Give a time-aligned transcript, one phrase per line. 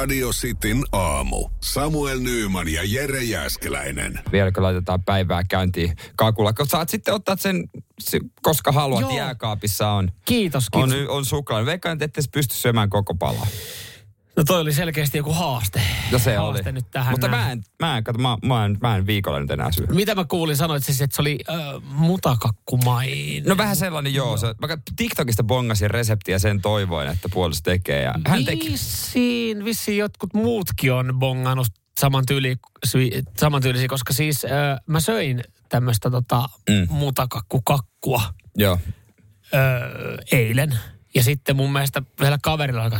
[0.00, 1.48] Radio Cityn aamu.
[1.62, 4.20] Samuel Nyyman ja Jere Jäskeläinen.
[4.32, 6.52] Vieläkö laitetaan päivää käyntiin kakulla?
[6.52, 7.70] Kun saat sitten ottaa sen,
[8.00, 9.16] se- koska haluat, Joo.
[9.16, 10.10] jääkaapissa on.
[10.24, 11.08] Kiitos, On, kiitos.
[11.08, 11.66] on suklaa.
[11.66, 13.46] Veikkaan, että ette pysty syömään koko palaa.
[14.40, 15.82] No toi oli selkeästi joku haaste.
[16.12, 16.72] No se haaste oli.
[16.72, 17.44] nyt tähän Mutta näin.
[17.46, 19.86] mä en, mä en, kato, mä, mä, en, mä en viikolla nyt enää syö.
[19.86, 23.44] Mitä mä kuulin, sanoit siis, että se oli äh, mutakakkumainen.
[23.46, 24.36] No vähän sellainen joo.
[24.36, 28.02] Se, mä TikTokista bongasin reseptiä sen toivoin, että puolesta tekee.
[28.02, 28.72] Ja hän teki.
[28.72, 31.66] Vissiin, vissiin jotkut muutkin on bongannut
[32.00, 34.50] samantyyli, sy- samantyylisiä, koska siis äh,
[34.86, 36.74] mä söin tämmöistä tota, Mm.
[36.76, 36.86] mm.
[36.90, 38.22] mutakakkukakkua
[38.56, 38.78] Joo.
[39.54, 40.78] öö, eilen.
[41.14, 42.90] Ja sitten mun mielestä vielä kaverilla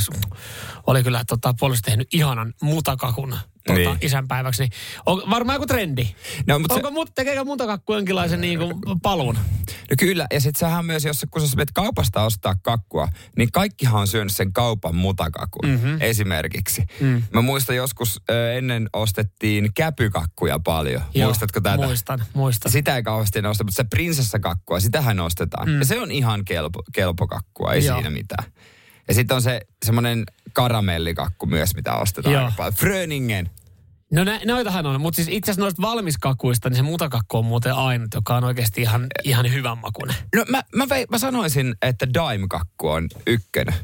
[0.87, 3.99] oli kyllä tota, puolesta tehnyt ihanan mutakakun tota, Niin.
[4.01, 4.63] isänpäiväksi.
[4.63, 4.73] Niin
[5.07, 6.09] on varmaan joku trendi.
[6.47, 9.35] No, mutta se- Onko mut, tekeekö mutakakku jonkinlaisen niin kuin, paluun?
[9.91, 14.01] No kyllä, ja sitten sähän myös, jos kun sä menet kaupasta ostaa kakkua, niin kaikkihan
[14.01, 15.97] on syönyt sen kaupan mutakakun mm-hmm.
[16.01, 16.85] esimerkiksi.
[17.01, 17.23] Mm.
[17.33, 21.03] Mä muistan joskus ö, ennen ostettiin käpykakkuja paljon.
[21.15, 21.77] Joo, Muistatko tätä?
[21.87, 22.73] Muistan, muistan.
[22.73, 25.69] Sitä ei kauheasti enää osta, mutta se prinsessakakkua, sitähän ostetaan.
[25.69, 25.79] Mm.
[25.79, 27.97] Ja se on ihan kelpo, kelpo kakkua, ei Joo.
[27.97, 28.45] siinä mitään.
[29.09, 32.45] Ja sitten on se semmoinen karamellikakku myös, mitä ostetaan Joo.
[32.45, 32.75] aika paljon.
[32.75, 33.51] Fröningen.
[34.13, 37.75] No nä, noitahan on, mutta siis itse asiassa noista valmiskakuista, niin se mutakakku on muuten
[37.75, 40.17] ainut, joka on oikeasti ihan, ihan hyvän makuinen.
[40.37, 43.75] No mä, mä, vei, mä sanoisin, että Daim-kakku on ykkönen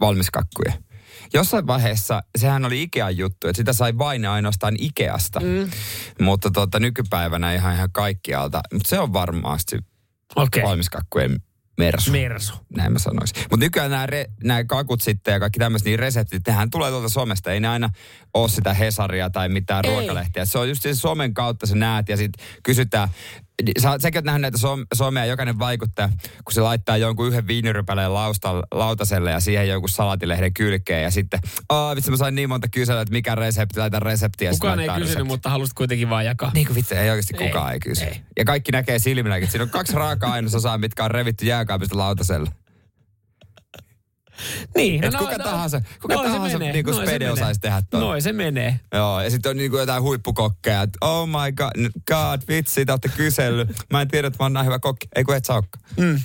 [0.00, 0.72] valmiskakkuja.
[1.34, 5.40] Jossain vaiheessa, sehän oli Ikean juttu, että sitä sai vain ainoastaan Ikeasta.
[5.40, 5.70] Mm.
[6.20, 8.60] Mutta tota, nykypäivänä ihan ihan kaikkialta.
[8.72, 9.78] Mutta se on varmasti.
[10.36, 10.62] Okay.
[10.62, 11.42] valmiskakkujen
[11.78, 12.12] mersu.
[12.12, 12.54] Mersu.
[12.76, 13.36] Näin mä sanoisin.
[13.50, 17.08] Mutta nykyään nämä, re, nämä kakut sitten ja kaikki tämmöiset niin reseptit, nehän tulee tuolta
[17.08, 17.52] somesta.
[17.52, 17.90] Ei ne aina
[18.34, 19.90] ole sitä Hesaria tai mitään Ei.
[19.90, 20.44] ruokalehtiä.
[20.44, 23.08] Se on just se somen kautta sä näet ja sitten kysytään.
[23.82, 26.08] Sä, säkin oot nähnyt näitä som, somea, jokainen vaikuttaa,
[26.44, 31.40] kun se laittaa jonkun yhden viinirypäleen lausta, lautaselle ja siihen jonkun salatilehden kylkeen ja sitten,
[31.68, 34.50] aah vitsi mä sain niin monta kyselyä, että mikä resepti, laita reseptiä.
[34.50, 35.24] Kukaan ei kysynyt, resepti.
[35.24, 36.50] mutta halusit kuitenkin vaan jakaa.
[36.54, 38.04] Niin kuin vitsi, ei oikeasti kukaan ei, Ei, kysy.
[38.04, 38.20] ei.
[38.36, 42.50] Ja kaikki näkee silmilläkin, että siinä on kaksi raaka-ainesosaa, mitkä on revitty jääkaapista lautasella.
[44.76, 47.30] Niin, Et kuka tahansa- kuka noin se tahansa menee, niinku se spede menee.
[47.30, 48.00] osaisi tehdä ton.
[48.00, 48.80] Noin se menee.
[48.94, 51.70] Joo, ja sitten on niinku jotain huippukokkeja, että oh my god,
[52.06, 53.68] god, vitsi, te olette kysellyt.
[53.92, 55.08] Mä en tiedä, että mä oon näin hyvä kokki.
[55.16, 55.84] Ei kun et olekaan.
[55.96, 56.20] Mm.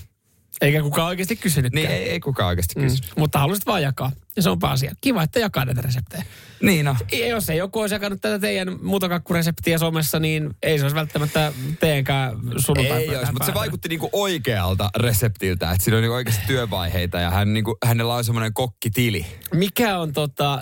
[0.62, 1.84] Eikä kukaan oikeasti kysynytkään.
[1.86, 2.82] Niin ei, ei kukaan oikeasti mm.
[2.82, 3.04] kysy.
[3.18, 4.12] Mutta halusit vaan jakaa.
[4.36, 4.92] Ja se on asia.
[5.02, 6.24] Kiva, että jakaa näitä reseptejä.
[6.64, 6.96] Niin no.
[7.12, 11.54] Ja Jos ei joku olisi jakanut tätä teidän muutokakkureseptiä somessa, niin ei se olisi välttämättä
[11.80, 16.48] teidänkään sunnuntai Ei olisi, mutta se vaikutti niinku oikealta reseptiltä, että siinä on niinku oikeasti
[16.48, 19.26] työvaiheita ja hän niinku, hänellä on semmoinen kokkitili.
[19.54, 20.62] Mikä on, tota,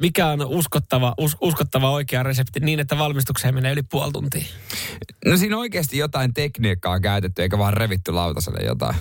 [0.00, 4.44] mikä on uskottava, us, uskottava oikea resepti niin, että valmistukseen menee yli puoli tuntia?
[5.26, 8.96] No siinä on oikeasti jotain tekniikkaa käytetty, eikä vaan revitty lautaselle jotain.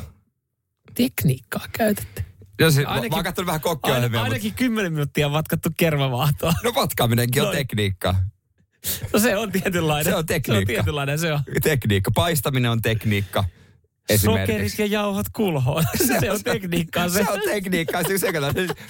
[0.93, 2.30] Tekniikkaa käytetty.
[2.69, 6.53] Siis, Ainakin- mä oon katsonut vähän kokkiohjelmia, mutta ainakin 10 minuuttia on vatkattu kermavaahtoa.
[6.63, 7.57] no vatkaaminenkin on Noin.
[7.57, 8.15] tekniikkaa.
[9.13, 10.13] No se on tietynlainen.
[10.13, 10.65] Se on tekniikka.
[10.73, 11.39] Se on tietynlainen, se on.
[11.63, 12.11] Tekniikka.
[12.11, 13.43] Paistaminen on tekniikka.
[14.17, 15.83] Sokerit ja jauhot kulhoon.
[16.19, 17.23] Se, on tekniikkaa se.
[17.23, 18.03] Se on tekniikkaa.
[18.03, 18.27] Se, se,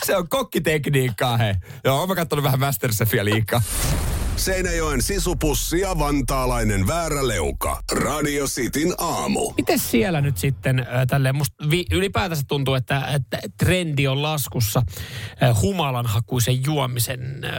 [0.05, 1.55] se on kokkitekniikkaa, he.
[1.83, 3.61] Joo, mä kattonut vähän Masterchefia liikaa.
[4.35, 7.83] Seinäjoen sisupussi ja vantaalainen vääräleuka.
[7.91, 9.53] Radio Cityn aamu.
[9.57, 14.81] Miten siellä nyt sitten äh, tälleen, musta vi, ylipäätänsä tuntuu, että, että trendi on laskussa
[15.43, 17.51] äh, humalanhakuisen juomisen äh,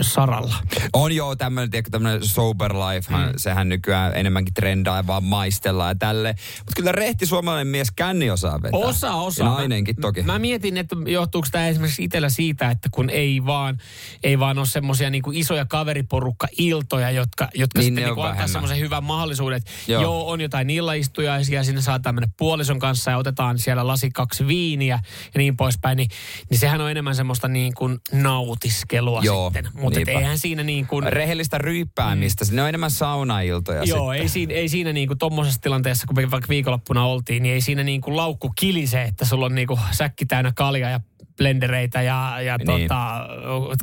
[0.00, 0.54] saralla.
[0.92, 3.32] On joo tämmöinen, tiedätkö, tämmöinen sober life, mm.
[3.36, 6.34] sehän nykyään enemmänkin trendaa ja vaan maistellaan ja tälleen.
[6.58, 8.80] Mutta kyllä rehti suomalainen mies känni osaa vetää.
[8.80, 9.44] Osa, osa.
[9.44, 10.22] Ja nainenkin toki.
[10.22, 13.78] Mä mietin, että johtuuko tämä esimerkiksi itsellä siitä, että kun ei vaan,
[14.22, 15.64] ei vaan ole semmoisia niinku isoja
[16.08, 20.02] kaveriporukka-iltoja, jotka, jotka Niin, sitten niinku antaa semmoisen hyvän mahdollisuuden, että Joo.
[20.02, 20.30] joo.
[20.30, 25.00] on jotain illaistujaisia, sinne saattaa mennä puolison kanssa ja otetaan siellä lasi kaksi viiniä
[25.34, 26.08] ja niin poispäin, niin,
[26.50, 29.72] niin sehän on enemmän semmoista niin kuin nautiskelua Joo, sitten.
[29.74, 31.04] Mutta eihän siinä niin kuin...
[31.12, 32.44] Rehellistä ryyppäämistä.
[32.44, 32.56] Mm.
[32.56, 34.22] Ne on enemmän saunailtoja Joo, sitten.
[34.22, 37.82] ei siinä, ei siinä niinku tommosessa tilanteessa, kun me vaikka viikonloppuna oltiin, niin ei siinä
[37.82, 41.00] niinku laukku kilise, että sulla on niinku säkki täynnä kalja ja
[41.38, 42.66] blendereitä ja, ja Niin.
[42.66, 43.20] tota,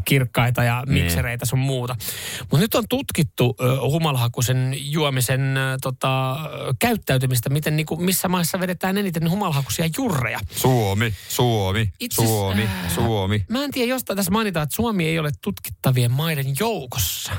[0.06, 1.96] kirkkaita ja miksereitä sun muuta.
[2.42, 6.36] Mutta nyt on tutkittu ö, humalhakuisen juomisen tota,
[6.80, 10.40] käyttäytymistä, miten niinku, missä maissa vedetään eniten humalhakuisia jurreja.
[10.52, 13.46] Suomi, Suomi, Itse Suomi, ää, Suomi.
[13.50, 17.32] Mä en tiedä, jostain tässä mainitaan, että Suomi ei ole tutkittavien maiden joukossa.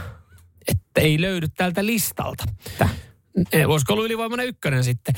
[0.69, 2.45] että ei löydy tältä listalta.
[2.79, 2.91] Täh?
[3.67, 5.15] Olisiko ollut ylivoimainen ykkönen sitten?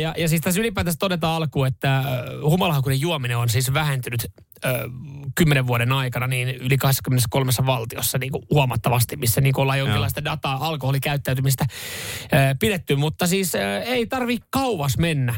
[0.00, 2.04] Ja, ja siis tässä ylipäätänsä todetaan alkuun, että
[2.42, 4.26] humalahakuinen juominen on siis vähentynyt
[5.34, 10.24] kymmenen vuoden aikana niin yli 23 valtiossa niin kuin huomattavasti, missä niin kuin ollaan jonkinlaista
[10.24, 11.64] dataa alkoholikäyttäytymistä
[12.22, 12.96] ö, pidetty.
[12.96, 15.34] Mutta siis ö, ei tarvi kauas mennä,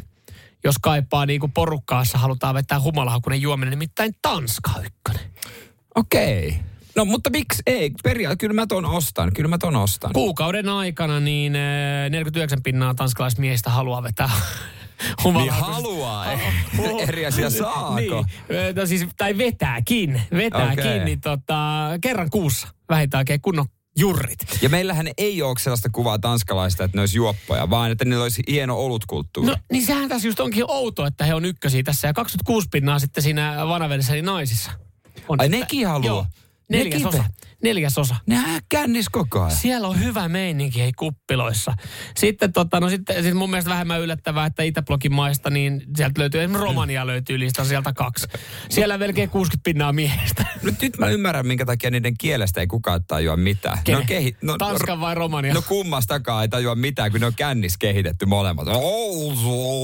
[0.65, 5.31] jos kaipaa niin kuin porukkaassa halutaan vetää humalahakuinen juominen, nimittäin Tanska ykkönen.
[5.95, 6.61] Okei.
[6.97, 7.91] No mutta miksi ei?
[8.03, 9.33] Periaatteessa kyllä mä ton ostan.
[9.33, 10.11] Kyllä mä ton ostan.
[10.13, 11.59] Kuukauden aikana niin ö,
[12.11, 14.31] 49 pinnaa tanskalaismiehistä haluaa vetää
[15.03, 15.73] Niin humalahakuista.
[15.73, 16.27] haluaa.
[17.09, 17.95] Eri asia saako.
[17.95, 18.11] Niin,
[18.77, 21.05] no siis, tai vetääkin, vetääkin, Okei.
[21.05, 23.67] niin tota, kerran kuussa vähintäänkin kunnon
[23.99, 24.39] jurrit.
[24.63, 28.43] Ja meillähän ei ole sellaista kuvaa tanskalaista, että ne olisi juoppoja, vaan että niillä olisi
[28.49, 29.51] hieno olutkulttuuri.
[29.51, 32.99] No niin sehän tässä just onkin outo, että he on ykkösiä tässä ja 26 pinnaa
[32.99, 34.71] sitten siinä vanavedessä eli naisissa.
[35.29, 36.07] On, Ai että- nekin haluaa?
[36.07, 36.27] Joo,
[36.69, 37.03] neljäs
[37.63, 37.63] Nekin osa.
[37.63, 38.17] pe- Neljäs osa.
[38.27, 39.57] Nehän kännis koko ajan.
[39.57, 41.75] Siellä on hyvä meininki hei kuppiloissa.
[42.17, 46.41] Sitten, tota, no sitten, sitten mun mielestä vähemmän yllättävää, että Itäblokin maista, niin sieltä löytyy,
[46.43, 48.27] esimerkiksi Romania löytyy lista sieltä kaksi.
[48.71, 50.45] Siellä melkein 60 pinnaa miehistä.
[50.63, 53.79] Nyt, nyt mä ymmärrän, minkä takia niiden kielestä ei kukaan tajua mitään.
[53.89, 55.55] Ne on kehi- no, Tanskan vai Romania?
[55.55, 58.67] No kummastakaan ei tajua mitään, kun ne on kännis kehitetty molemmat.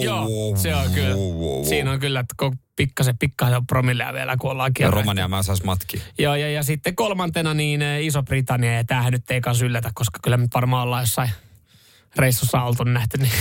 [0.04, 1.14] Joo, se on kyllä.
[1.68, 2.34] Siinä on kyllä, että
[2.76, 5.00] pikkasen, pikkasen promillea vielä, kun ollaan Ja kierretty.
[5.00, 6.00] Romania mä sais matkia.
[6.18, 10.18] Joo, ja, ja sitten kolmantena niin eh, Iso-Britannia, ja tämähän nyt ei kanssa yllätä, koska
[10.22, 11.30] kyllä me varmaan ollaan jossain
[12.16, 13.18] reissussa oltu nähty.
[13.18, 13.32] Niin.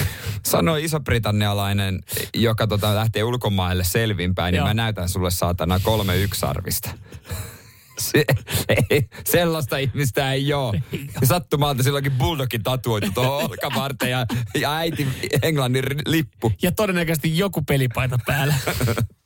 [0.45, 2.03] Sanoi iso-britannialainen,
[2.35, 4.67] joka tota, lähtee ulkomaille selvinpäin, niin Joo.
[4.67, 6.89] mä näytän sulle saatana kolme yksarvista.
[7.99, 8.25] Se,
[8.89, 10.83] ei, sellaista ihmistä ei ole.
[11.21, 14.25] Ja sattumalta silloinkin bulldogin tatuoitu tuohon olkavarteen ja,
[14.55, 15.07] ja äiti
[15.41, 16.51] Englannin lippu.
[16.61, 18.53] Ja todennäköisesti joku pelipaita päällä.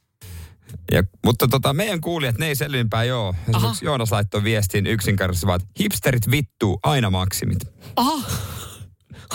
[0.92, 3.36] Ja, mutta tota, meidän kuulijat, ne ei selvinpäin ole.
[3.50, 7.58] Esimerkiksi Joonas laittoi viestiin yksinkertaisesti vaan, että hipsterit vittuu aina maksimit.
[7.96, 8.22] Aha,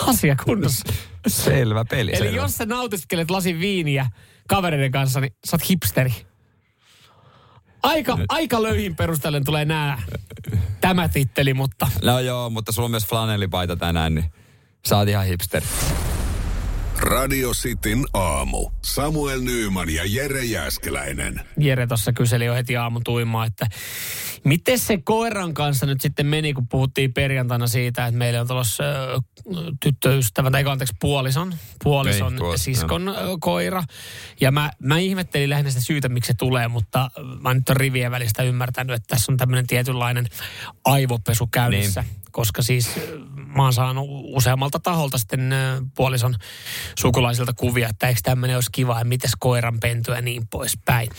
[0.07, 0.93] asia kunnossa.
[1.27, 2.11] Selvä peli.
[2.11, 2.35] Eli selvä.
[2.35, 4.09] jos sä nautiskelet lasin viiniä
[4.47, 6.13] kavereiden kanssa, niin sä oot hipsteri.
[7.83, 10.01] Aika, aika löyhin perustellen tulee nää,
[10.81, 14.25] tämä titteli, mutta No joo, mutta sulla on myös flanellipaita tänään, niin
[14.87, 15.63] sä oot ihan hipster.
[17.01, 18.69] Radio Cityn aamu.
[18.81, 21.41] Samuel Nyyman ja Jere Jäskeläinen.
[21.57, 23.67] Jere tuossa kyseli jo heti aamutuimaa, että
[24.43, 28.83] miten se koiran kanssa nyt sitten meni, kun puhuttiin perjantaina siitä, että meillä on tulossa
[28.83, 29.19] ö,
[29.83, 31.53] tyttöystävä, tai anteeksi puolison,
[31.83, 33.83] puolison tuossa, siskon ö, koira.
[34.41, 38.11] Ja mä, mä ihmettelin lähinnä sitä syytä, miksi se tulee, mutta mä nyt on rivien
[38.11, 40.27] välistä ymmärtänyt, että tässä on tämmöinen tietynlainen
[40.85, 42.01] aivopesu käynnissä.
[42.01, 42.21] Niin.
[42.31, 42.89] Koska siis
[43.35, 45.53] mä oon saanut useammalta taholta sitten
[45.95, 46.35] puolison
[46.99, 51.09] sukulaisilta kuvia, että eikö tämmöinen olisi kiva ja mites koiran pentu ja niin poispäin.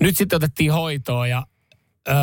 [0.00, 1.46] Nyt sitten otettiin hoitoa ja
[2.08, 2.14] öö,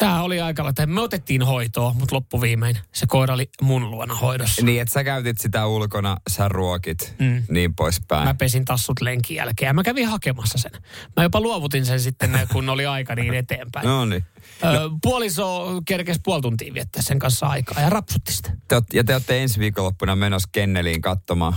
[0.00, 4.62] tämä oli aika että me otettiin hoitoa, mutta loppuviimein se koira oli mun luona hoidossa.
[4.64, 7.42] Niin, että sä käytit sitä ulkona, sä ruokit, mm.
[7.48, 8.24] niin poispäin.
[8.24, 10.70] Mä pesin tassut lenkin jälkeen ja mä kävin hakemassa sen.
[11.16, 13.86] Mä jopa luovutin sen sitten, kun oli aika niin eteenpäin.
[13.86, 14.24] No niin.
[14.64, 18.50] Öö, puoliso kerkesi puoli tuntia viettää sen kanssa aikaa ja rapsutti sitä.
[18.68, 21.54] Te, oot- ja te olette ensi viikonloppuna menossa kenneliin katsomaan.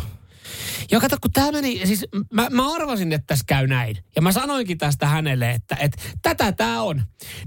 [0.92, 3.98] Joo, kato, kun tämä meni, siis mä, mä arvasin, että tässä käy näin.
[4.16, 7.02] Ja mä sanoinkin tästä hänelle, että, että tätä tämä on.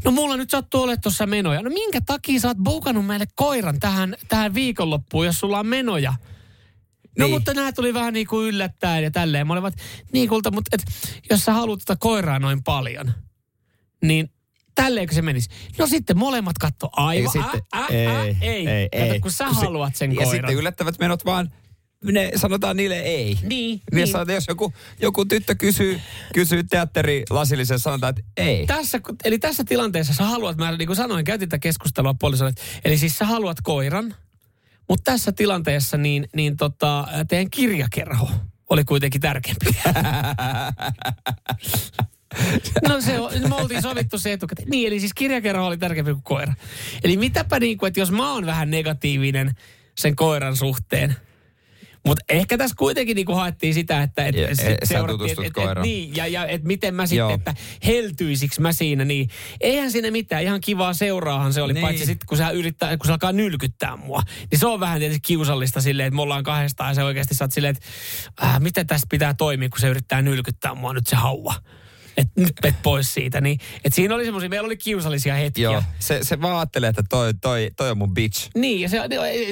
[0.04, 1.62] No mulla nyt sattuu olemaan tuossa menoja.
[1.62, 6.14] No minkä takia sä oot bookannut meille koiran tähän, tähän viikonloppuun, jos sulla on menoja?
[7.18, 7.34] No Niin.
[7.34, 9.46] mutta nämä tuli vähän niin kuin yllättäen ja tälleen.
[9.46, 9.72] Mä olin
[10.12, 10.84] niin kulta, mutta et,
[11.30, 13.12] jos sä haluat tätä koiraa noin paljon,
[14.04, 14.30] niin
[14.74, 15.50] tälleenkö se menisi?
[15.78, 17.36] No sitten molemmat katto aivan.
[17.36, 18.68] Ei sitten- ä, ä, ei, ä, ei.
[18.68, 19.20] ei, Kato, ei.
[19.20, 20.30] kun sä Kun se- haluat sen Ja koiran.
[20.32, 21.50] sitten yllättävät menot vaan,
[22.14, 23.24] ne sanotaan niille ei.
[23.24, 23.80] Niin, Niin.
[23.92, 24.08] niin.
[24.12, 26.00] Jos, jos joku, joku tyttö kysyy,
[26.34, 28.66] kysyy teatterilasillisen, sanotaan, että ei.
[28.66, 32.52] tässä, eli tässä tilanteessa sä haluat, mä niin kuin sanoin, käytin tätä keskustelua puolisolle,
[32.84, 34.14] eli siis sä haluat koiran,
[34.88, 38.30] mutta tässä tilanteessa niin, niin tota, teidän kirjakerho
[38.70, 39.66] oli kuitenkin tärkeämpi.
[42.88, 44.68] No se on, me oltiin sovittu se etukäteen.
[44.68, 46.54] Niin, eli siis kirjakerho oli tärkeämpi kuin koira.
[47.04, 49.54] Eli mitäpä niin kuin, että jos mä oon vähän negatiivinen
[49.98, 51.16] sen koiran suhteen,
[52.06, 55.82] mutta ehkä tässä kuitenkin niinku haettiin sitä, että et, Ja, sit seurattiin, et, et, et,
[55.82, 57.54] niin, ja, ja et miten mä sitten, että
[57.86, 59.28] heltyisikö mä siinä, niin
[59.60, 61.82] eihän siinä mitään, ihan kivaa seuraahan se oli, Niin.
[61.82, 65.20] paitsi sitten kun, sä yrittää, kun se alkaa nylkyttää mua, niin se on vähän tietysti
[65.20, 67.86] kiusallista silleen, että me ollaan kahdestaan ja se oikeasti sä oot silleen, että
[68.46, 71.54] äh, miten tästä pitää toimia, kun se yrittää nylkyttää mua nyt se hauva.
[72.16, 73.40] Että nyt et pois siitä.
[73.40, 75.70] Niin, et siinä oli semmoisia, meillä oli kiusallisia hetkiä.
[75.70, 78.50] Joo, se, se vaan ajattelee, että toi, toi, toi on mun bitch.
[78.54, 78.98] Niin, ja se,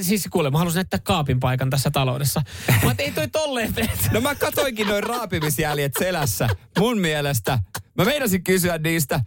[0.01, 2.43] siis kuule, mä halusin näyttää kaapin paikan tässä taloudessa.
[2.85, 3.75] Mä et, ei toi tolleen.
[4.13, 6.49] No mä katoinkin noin raapimisjäljet selässä.
[6.79, 7.59] Mun mielestä.
[7.99, 9.21] Mä meinasin kysyä niistä,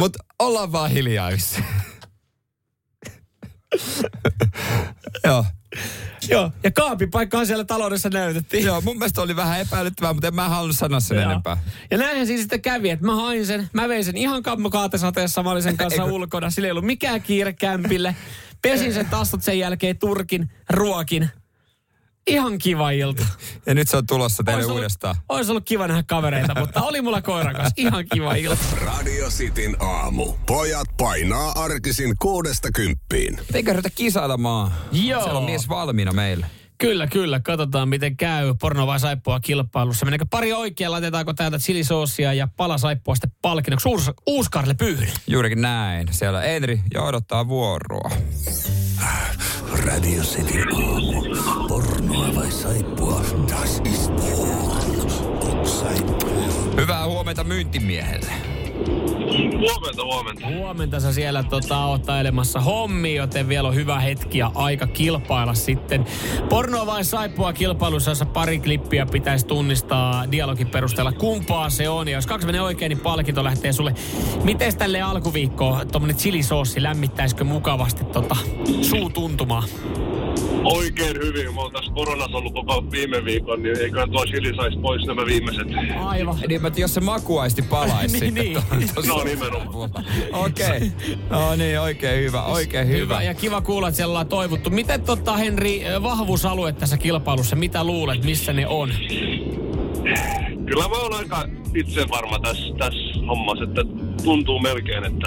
[0.00, 1.30] mutta ollaan vaan hiljaa.
[5.24, 5.44] Joo.
[6.28, 8.64] Joo, ja kaapipaikkahan siellä taloudessa näytettiin.
[8.64, 11.30] Joo, mun mielestä oli vähän epäilyttävää, mutta en mä halunnut sanoa sen Joo.
[11.30, 11.56] enempää.
[11.90, 15.50] Ja näinhän siis sitten kävi, että mä hain sen, mä vein sen ihan kammokaatesateessa, mä
[15.50, 18.16] olin sen kanssa ulkona, sillä ei ollut mikään kiire kämpille.
[18.62, 21.30] Pesin sen tastot sen jälkeen turkin, ruokin.
[22.26, 23.26] Ihan kiva ilta.
[23.66, 25.14] Ja nyt se on tulossa teille Ois ollut- uudestaan.
[25.28, 28.62] Ois ollut kiva nähdä kavereita, mutta oli mulla koiran kanssa ihan kiva ilta.
[28.86, 30.32] Radio Cityn aamu.
[30.46, 33.38] Pojat painaa arkisin kuudesta kymppiin.
[33.54, 34.72] Eikö ruveta kisailemaan?
[34.92, 35.22] Joo.
[35.22, 36.46] Siellä on mies valmiina meille.
[36.78, 37.40] Kyllä, kyllä.
[37.40, 40.04] Katsotaan, miten käy porno vai saippua kilpailussa.
[40.06, 40.90] Meneekö pari oikein?
[40.92, 43.88] Laitetaanko täältä chilisoosia ja pala saippua sitten palkinnoksi?
[43.88, 45.08] Uus, Uuskarle Pyyhden.
[45.26, 46.08] Juurikin näin.
[46.10, 48.10] Siellä Enri jo odottaa vuoroa.
[49.72, 51.22] Radio Cityn aamu.
[51.68, 53.22] Pornoa vai saippua?
[53.48, 54.72] Das ist porn.
[56.76, 58.51] Hyvää huomenta myyntimiehelle.
[59.58, 60.46] Huomenta, huomenta.
[60.46, 66.04] Huomenta sä siellä tota, ottailemassa hommi, joten vielä on hyvä hetki ja aika kilpailla sitten.
[66.48, 72.08] Porno vai saippua kilpailussa, jossa pari klippiä pitäisi tunnistaa dialogin perusteella, kumpaa se on.
[72.08, 73.94] Ja jos kaksi menee oikein, niin palkinto lähtee sulle.
[74.44, 78.36] Miten tälle alkuviikkoon tuommoinen chilisoosi lämmittäisikö mukavasti tota
[78.82, 79.62] suutuntumaa?
[80.64, 81.54] Oikein hyvin.
[81.54, 85.26] Mä oon tässä koronassa ollut koko viime viikon, niin eiköhän tuo chili saisi pois nämä
[85.26, 85.66] viimeiset.
[86.04, 86.36] Aivan.
[86.48, 88.34] Niin, mutta jos se makuaisti palaisi Niin, sitten.
[88.34, 88.71] niin.
[89.06, 89.90] No, nimenomaan.
[90.32, 90.66] Okei.
[90.66, 90.90] Okay.
[91.30, 92.98] No niin, oikein hyvä, oikein hyvä.
[92.98, 93.22] Hyvä.
[93.22, 94.70] Ja kiva kuulla, että siellä ollaan toivottu.
[94.70, 98.90] Miten tota, Henri, vahvuusalue tässä kilpailussa, mitä luulet, missä ne on?
[100.66, 103.80] Kyllä mä oon aika itse varma tässä, tässä hommassa, että
[104.24, 105.26] tuntuu melkein, että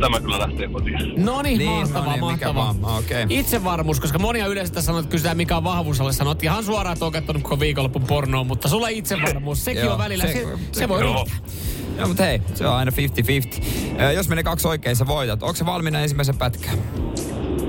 [0.00, 1.24] tämä kyllä lähtee kotiin.
[1.24, 2.82] No niin, Niin, mahtavaa, no niin, mikä mahtavaa.
[2.82, 3.26] vaan, okei.
[3.28, 6.12] Itsevarmuus, koska monia yleensä tässä sanoo, että kysytään mikä on vahvuusalle.
[6.12, 9.98] Sanot ihan suoraan, että on katsonut koko viikonloppun pornoa, mutta sulla itsevarmuus, sekin Joo, on
[9.98, 11.14] välillä, se- se, se, se- voi Joo.
[11.14, 11.36] riittää.
[11.98, 13.62] Joo, mutta hei, se on aina 50-50.
[14.00, 15.42] Ö, Jos menee kaksi oikein, sä voitat.
[15.42, 16.78] Onko se valmiina ensimmäisen pätkän?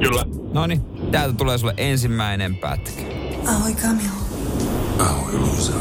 [0.01, 0.25] Kyllä.
[0.53, 0.81] No niin,
[1.11, 3.01] täältä tulee sulle ensimmäinen pätkä.
[3.47, 4.05] Ahoj, Kamil.
[4.99, 5.73] Ahoj, Luza.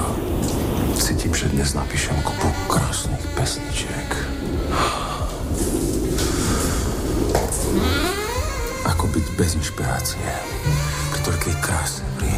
[0.96, 4.08] Si ti přednes napíšem kopu krásných pesniček.
[8.86, 10.26] Ako byť bez inšpirácie.
[11.12, 12.32] Pri toľkej kráse, pri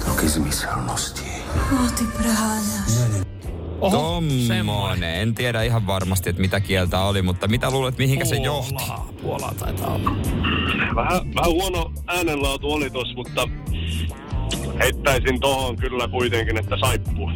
[0.00, 1.28] toľkej zmyselnosti.
[1.76, 2.92] Oh, ty preháňaš.
[3.84, 4.64] Oho, semmoinen.
[4.64, 5.04] Tommonen.
[5.04, 8.84] En tiedä ihan varmasti, että mitä kieltä oli, mutta mitä luulet, mihinkä se johti?
[9.22, 10.10] Puolaa taitaa olla.
[10.94, 13.48] Vähän, vähän huono äänenlaatu oli tossa, mutta
[14.78, 17.32] heittäisin tohon kyllä kuitenkin, että saippua.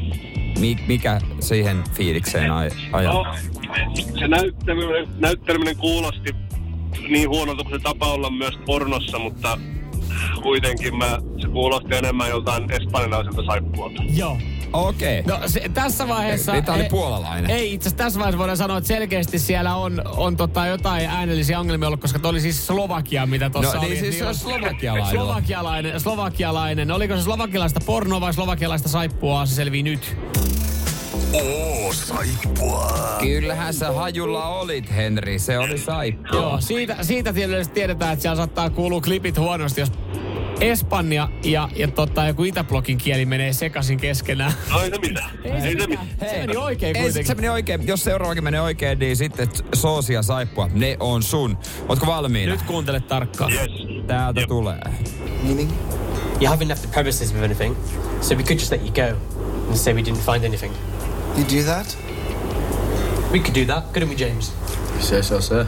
[0.59, 3.13] Mi- mikä siihen fiilikseen aj- ajaa?
[3.13, 3.35] No,
[4.19, 6.31] se näytteleminen, näytteleminen kuulosti
[7.09, 9.59] niin huonolta kuin se tapa olla myös pornossa, mutta
[10.43, 14.03] kuitenkin mä, se kuulosti enemmän joltain espanjalaiselta saippualta.
[14.17, 14.39] Joo.
[14.73, 15.23] Okei.
[15.23, 16.55] No se, tässä vaiheessa...
[16.55, 17.51] Ei, oli ei- puolalainen.
[17.51, 21.61] Ei, itse asiassa tässä vaiheessa voidaan sanoa, että selkeästi siellä on, on tota jotain äänellisiä
[21.61, 23.89] ongelmia ollut, koska toi oli siis Slovakia, mitä tuossa No oli.
[23.89, 25.11] niin, siis se on slovakialainen.
[25.11, 26.91] Slovakialainen, slovakialainen.
[26.91, 30.17] Oliko se slovakialaista pornoa vai slovakialaista saippua, se selvii nyt.
[31.33, 33.17] Oo, saippua.
[33.21, 35.39] Kyllähän sä hajulla olit, Henri.
[35.39, 36.35] Se oli saippu.
[36.37, 39.93] Joo, siitä, siitä tietysti tiedetään, että siellä saattaa kuulua klipit huonosti, jos
[40.61, 44.53] Espanja ja, ja tota, joku Itäblokin kieli menee sekaisin keskenään.
[44.73, 45.31] No ei se mitään.
[45.45, 46.09] Ei, se mitään.
[46.21, 47.27] Se meni oikein Ei, kuitenkin.
[47.27, 47.87] se meni oikein.
[47.87, 51.59] Jos seuraavakin menee oikein, niin sitten soosi ja saippua, ne on sun.
[51.89, 52.53] Ootko valmiina?
[52.53, 53.53] Nyt kuuntele tarkkaan.
[53.53, 53.71] Yes.
[54.07, 54.49] Täältä Jep.
[54.49, 54.81] tulee.
[55.43, 55.71] Meaning?
[56.41, 57.77] You haven't left the premises with anything,
[58.21, 59.17] so we could just let you go
[59.69, 60.73] and say we didn't find anything.
[61.37, 61.99] You do that?
[63.33, 64.53] We could do that, couldn't we, James?
[65.01, 65.67] Se, se, se.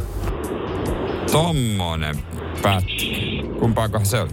[1.33, 2.17] Tommonen
[2.63, 2.95] pätkä.
[3.61, 4.31] Kumpaakohan se oli?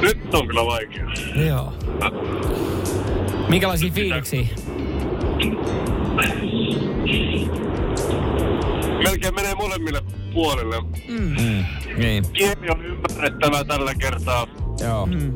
[0.00, 1.06] Nyt on kyllä vaikea.
[1.46, 1.72] Joo.
[3.48, 4.46] Minkälaisia fiiliksiä?
[9.04, 10.02] Melkein menee molemmille
[10.34, 10.76] puolille.
[11.96, 14.46] Niin, Kieli on ymmärrettävä tällä kertaa.
[14.80, 15.06] joo.
[15.06, 15.34] Mm.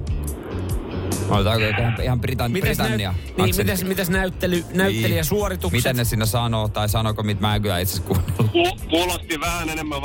[1.31, 3.13] Otetaanko ihan, ihan Britan, Mites, Britannia?
[3.13, 5.79] näyt, niin, mites, mites näyttely, näyttelijäsuoritukset?
[5.79, 8.51] Miten ne siinä sanoo, tai sanoko, mitä mä en kyllä itse asiassa kuunnellut.
[8.53, 10.03] Ku- kuulosti vähän enemmän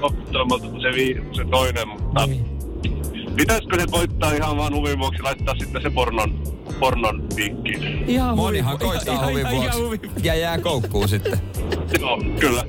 [0.00, 2.53] vakuuttavammalta kuin se, vi- se toinen, mutta Niin.
[3.36, 6.42] Pitäisikö se koittaa ihan vaan huvin vuoksi laittaa sitten se pornon,
[6.80, 8.04] pornon piikkiin?
[8.10, 9.82] Ihan Monihan huvi- koittaa ihan- huvin ihan- ihan vuoksi.
[9.82, 11.40] huvin- Ja jää koukkuun sitten.
[12.00, 12.64] Joo, kyllä.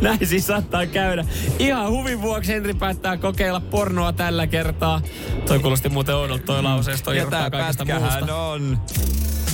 [0.00, 1.24] Näin siis saattaa käydä.
[1.58, 5.00] Ihan huvin vuoksi Henri päättää kokeilla pornoa tällä kertaa.
[5.46, 7.04] Toi kuulosti muuten oudolta toi lauseesta.
[7.04, 8.36] Toi Ja tää kaikesta muusta.
[8.36, 8.78] on.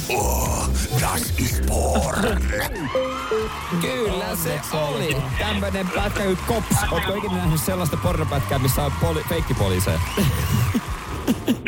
[0.08, 0.68] Oh,
[1.00, 2.42] das ist porn.
[3.80, 5.16] Kyllä se oli.
[5.38, 6.76] Tämmönen pätkä kuin Kops.
[6.92, 10.00] Ootko ikinä nähnyt sellaista pornopätkää, missä on poli- feikkipoliiseja?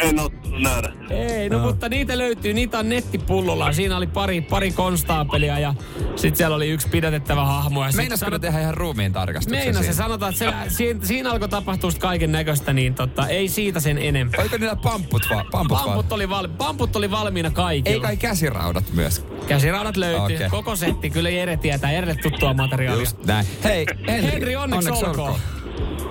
[0.03, 0.31] En oo
[0.63, 0.93] nähdä.
[1.11, 3.73] Ei, no, mutta niitä löytyy, niitä on nettipullolla.
[3.73, 5.75] Siinä oli pari, pari konstaapelia ja
[6.17, 7.85] sitten siellä oli yksi pidätettävä hahmo.
[7.85, 9.95] Ja sit Meinasko ne tehdä ihan ruumiin tarkastuksen Meina se siinä?
[9.95, 13.99] sanotaan, että se, siinä, siinä alkoi tapahtua sit kaiken näköistä, niin tota, ei siitä sen
[13.99, 14.41] enempää.
[14.41, 16.05] Oliko niillä pamput, va- pamput, Pamput vaan?
[16.11, 17.95] oli, val, pamput oli valmiina kaikilla.
[17.95, 19.25] Ei kai käsiraudat myös.
[19.49, 20.37] Käsiraudat löytyy.
[20.37, 20.49] Okay.
[20.51, 21.11] Koko setti.
[21.11, 21.93] Kyllä Jere tietää.
[21.93, 23.01] Jere tuttua materiaalia.
[23.03, 23.47] Just näin.
[23.65, 25.41] Hei, Henri, Henri, onneksi, olkoon.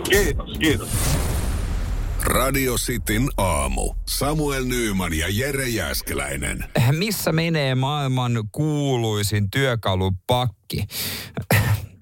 [0.09, 0.89] Kiitos, kiitos.
[2.27, 3.93] Radio Cityn aamu.
[4.05, 6.65] Samuel Nyyman ja Jere Jäskeläinen.
[6.91, 10.83] Missä menee maailman kuuluisin työkalupakki?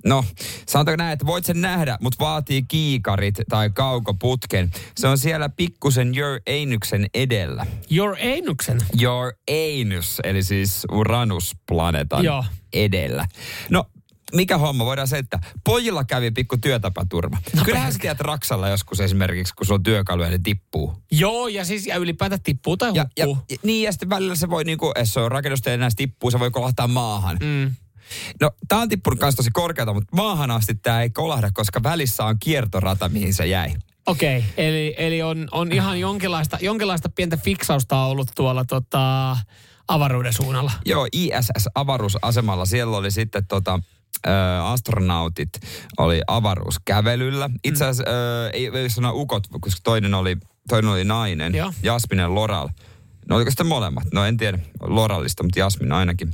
[0.05, 0.24] No,
[0.67, 4.72] sanotaanko näin, että voit sen nähdä, mutta vaatii kiikarit tai kaukoputken.
[4.98, 7.65] Se on siellä pikkusen Your Einyksen edellä.
[7.91, 8.77] Your Einuksen.
[9.01, 12.46] Your Anus, eli siis Uranus-planeetan Joo.
[12.74, 13.27] edellä.
[13.70, 13.86] No,
[14.36, 15.39] mikä homma, voidaan selittää.
[15.63, 17.38] Pojilla kävi pikku työtapaturma.
[17.56, 20.94] No, Kyllähän sä tiedät Raksalla joskus esimerkiksi, kun sulla on työkalu ja ne tippuu.
[21.12, 23.46] Joo, ja siis ja ylipäätään tippuu tai Ja, ja, hukkuu.
[23.50, 26.32] ja, niin, ja sitten välillä se voi, niinku, jos se on rakennusta ja näistä tippuu,
[26.32, 27.38] se voi kolahtaa maahan.
[27.44, 27.75] Mm.
[28.42, 32.25] No, tää on tippunut kanssa tosi korkealta, mutta maahan asti tää ei kolahda, koska välissä
[32.25, 33.74] on kiertorata, mihin se jäi.
[34.06, 39.38] Okei, okay, eli, eli on, on ihan jonkinlaista, jonkinlaista pientä fiksausta ollut tuolla tota,
[39.88, 40.72] avaruuden suunnalla.
[40.86, 43.80] Joo, ISS-avaruusasemalla siellä oli sitten tota,
[44.27, 45.50] ö, astronautit
[45.98, 47.50] oli avaruuskävelyllä.
[47.63, 50.38] Itse asiassa ö, ei, ei sano ukot, koska toinen oli,
[50.70, 51.74] toinen oli nainen, Joo.
[51.84, 52.70] Jasminen Loral.
[53.29, 54.03] No oliko sitten molemmat?
[54.13, 56.34] No en tiedä Loralista, mutta Jasmin ainakin.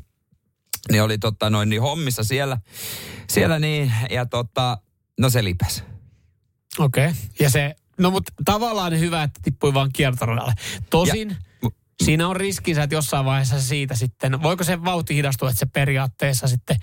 [0.91, 2.57] Niin oli tota, noin niin hommissa siellä,
[3.29, 4.77] siellä niin, ja tota,
[5.19, 5.83] no se lipes.
[6.79, 7.05] Okei.
[7.05, 7.17] Okay.
[7.39, 10.53] Ja se, no mutta tavallaan hyvä, että tippui vaan kiertoradalle.
[10.89, 11.35] Tosin Ja-
[12.03, 16.47] siinä on riskinsä, että jossain vaiheessa siitä sitten, voiko se vauhti hidastua, että se periaatteessa
[16.47, 16.77] sitten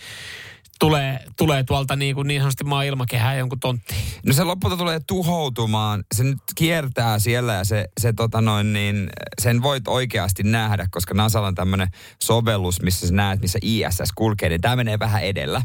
[0.78, 4.00] tulee, tulee tuolta niin, kuin niin sanotusti maan ilmakehään jonkun tonttiin.
[4.26, 6.04] No se lopulta tulee tuhoutumaan.
[6.14, 9.10] Se nyt kiertää siellä ja se, se tota noin niin,
[9.42, 11.88] sen voit oikeasti nähdä, koska NASAlla on tämmöinen
[12.22, 15.62] sovellus, missä sä näet, missä ISS kulkee, niin tämä menee vähän edellä.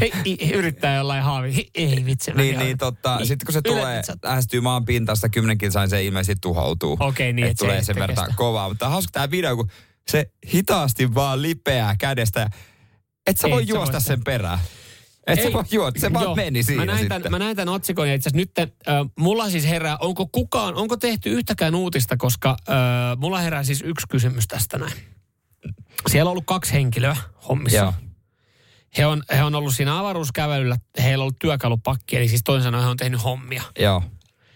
[0.00, 1.66] Hei, yrittää jollain haavi.
[1.74, 2.30] Ei vitsi.
[2.32, 6.36] niin, niin totta, Niin, sitten kun se tulee, lähestyy maan pintaista kymmenen kilsain, se ilmeisesti
[6.40, 6.96] tuhoutuu.
[7.00, 8.68] Okei, niin, Et et se tulee sen verran kovaa.
[8.68, 9.70] Mutta hauska tämä video, kun
[10.10, 12.40] se hitaasti vaan lipeää kädestä.
[12.40, 12.50] ja
[13.26, 14.58] Et sä voi sä juosta voit sen perään.
[15.26, 15.52] Et sä Ei.
[15.52, 16.34] voi juosta, se vaan Joo.
[16.34, 17.22] meni siinä mä näin, sitten.
[17.22, 20.74] tämän, mä näin tämän otsikon ja itse asiassa nyt äh, mulla siis herää, onko kukaan,
[20.74, 22.76] onko tehty yhtäkään uutista, koska äh,
[23.16, 24.92] mulla herää siis yksi kysymys tästä näin.
[26.10, 27.16] Siellä on ollut kaksi henkilöä
[27.48, 27.78] hommissa.
[27.78, 27.92] Joo.
[28.98, 32.84] He on, he on ollut siinä avaruuskävelyllä, heillä on ollut työkalupakki, eli siis toisin sanoen
[32.84, 33.62] he on tehnyt hommia.
[33.78, 34.02] Joo.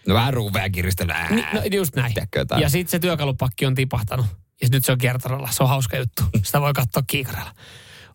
[0.07, 1.27] No vähän ruuvea kiristellä.
[1.29, 2.13] Ni, no just näin.
[2.59, 4.25] Ja sitten se työkalupakki on tipahtanut.
[4.61, 5.49] Ja nyt se on kiertoralla.
[5.51, 6.23] Se on hauska juttu.
[6.43, 7.55] Sitä voi katsoa kiikarilla.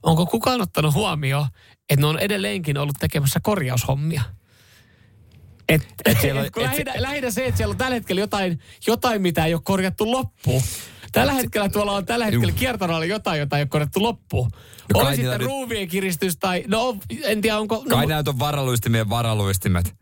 [0.06, 1.46] Onko kukaan ottanut huomioon,
[1.90, 4.22] että ne on edelleenkin ollut tekemässä korjaushommia?
[5.68, 8.20] Et, et siellä on- et, kun et lähinnä, lähinnä se, että siellä on tällä hetkellä
[8.20, 10.62] jotain, jotain, mitä ei ole korjattu loppuun.
[11.12, 14.50] Tällä hetkellä tuolla on tällä hetkellä kiertoralla jotain, jota ei ole korjattu loppuun.
[14.94, 18.38] No Oli sitten nyt- ruuvien kiristys tai, no en tiedä onko, no, Kai näyt on
[18.38, 19.94] varaluistimien varaluistimet.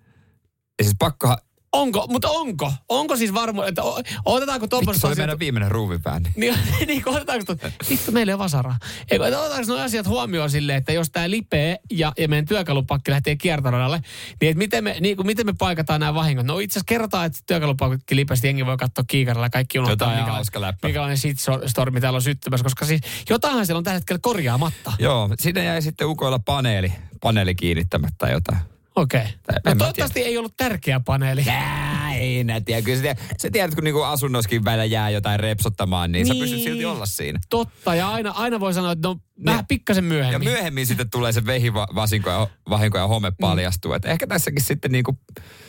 [0.78, 1.38] Ja siis pakkohan,
[1.74, 2.72] onko, mutta onko?
[2.88, 6.20] Onko siis varma, että o- otetaanko se oli meidän viimeinen ruuvipää.
[6.20, 6.32] Niin.
[6.37, 6.56] Niin,
[6.88, 7.54] niin otetaanko
[7.90, 8.78] vittu meillä ei ole vasaraa.
[9.10, 13.37] Eikö, otetaanko nuo asiat huomioon silleen, että jos tämä lipee ja, ja meidän työkalupakki lähtee
[13.37, 14.00] kiertoradalle,
[14.40, 16.46] niin että miten me, niin kuin, miten me paikataan nämä vahingot?
[16.46, 20.88] No itse asiassa kerrotaan, että työkalupakki lipesi, jengi voi katsoa kiikarilla kaikki unohtaa, mikä, läppä.
[20.88, 24.92] minkälainen shitstormi täällä on syttymässä, koska siis jotainhan siellä on tällä hetkellä korjaamatta.
[24.98, 28.73] Joo, sinne jäi sitten ukoilla paneeli, paneeli kiinnittämättä tai jotain.
[28.96, 29.20] Okei.
[29.20, 29.28] en
[29.66, 31.44] No toivottavasti ei ollut tärkeä paneeli.
[31.46, 32.83] Jää, ei nää tiedä.
[32.83, 36.37] Kyllä sä tiedät, sä tiedät kun niinku asunnossakin välillä jää jotain repsottamaan, niin, niin.
[36.37, 37.38] sä pystyt silti olla siinä.
[37.50, 40.48] Totta, ja aina, aina voi sanoa, että no vähän pikkasen Ja myöhemmin.
[40.48, 43.92] myöhemmin sitten tulee se vehivasinko ja, vahinko ja home paljastuu.
[43.92, 45.18] Et ehkä tässäkin sitten niinku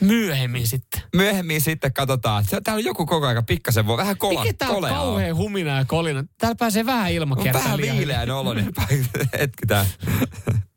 [0.01, 1.01] myöhemmin sitten.
[1.15, 4.93] myöhemmin sitten katsotaan, täällä on joku koko aika pikkasen voi vähän kola, Mikä täällä on
[4.93, 6.23] kauhean humina ja kolina?
[6.37, 8.33] Täällä pääsee vähän On ilmakiertoa vähän liian viileä hyvin.
[8.33, 8.65] oloinen
[9.39, 9.85] hetki tää.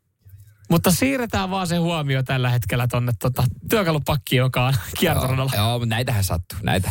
[0.71, 5.53] Mutta siirretään vaan se huomio tällä hetkellä tonne tota, työkalupakki, joka on kiertoradalla.
[5.57, 6.91] Joo, mutta näitähän sattuu, näitä.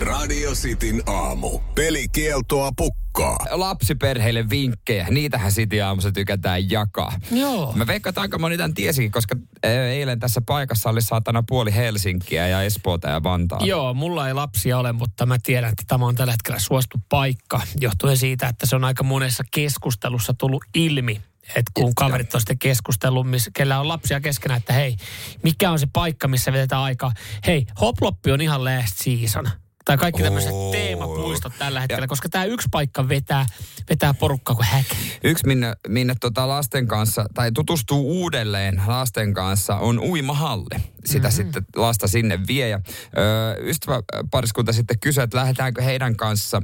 [0.00, 1.58] Radio Cityn aamu.
[1.74, 3.36] Pelikieltoa pukkaa.
[3.50, 7.12] Lapsiperheille vinkkejä, niitähän City aamussa tykätään jakaa.
[7.30, 7.72] Joo.
[7.76, 11.74] Mä veikkaan, että aika moni tämän tiesikin, koska äh, eilen tässä paikassa oli saatana puoli
[11.74, 13.66] Helsinkiä ja Espoota ja Vantaata.
[13.66, 17.60] Joo, mulla ei lapsia ole, mutta mä tiedän, että tämä on tällä hetkellä suosittu paikka,
[17.80, 21.22] johtuen siitä, että se on aika monessa keskustelussa tullut ilmi.
[21.48, 24.96] Että kun kaverit on sitten keskustellut, missä, kellä on lapsia keskenään, että hei,
[25.42, 27.12] mikä on se paikka, missä vedetään aikaa.
[27.46, 29.48] Hei, hoploppi on ihan last season.
[29.84, 30.72] Tai kaikki tämmöiset Oo.
[30.72, 33.46] teemapuistot tällä hetkellä, koska tämä yksi paikka vetää,
[33.90, 34.94] vetää porukkaa kuin häkä.
[35.24, 40.80] Yksi, minne, minne tota lasten kanssa, tai tutustuu uudelleen lasten kanssa, on uimahalli.
[41.04, 41.36] Sitä mm-hmm.
[41.36, 42.68] sitten lasta sinne vie.
[42.68, 46.62] Ja, ö, ystäväpariskunta sitten kysyi, että lähdetäänkö heidän kanssa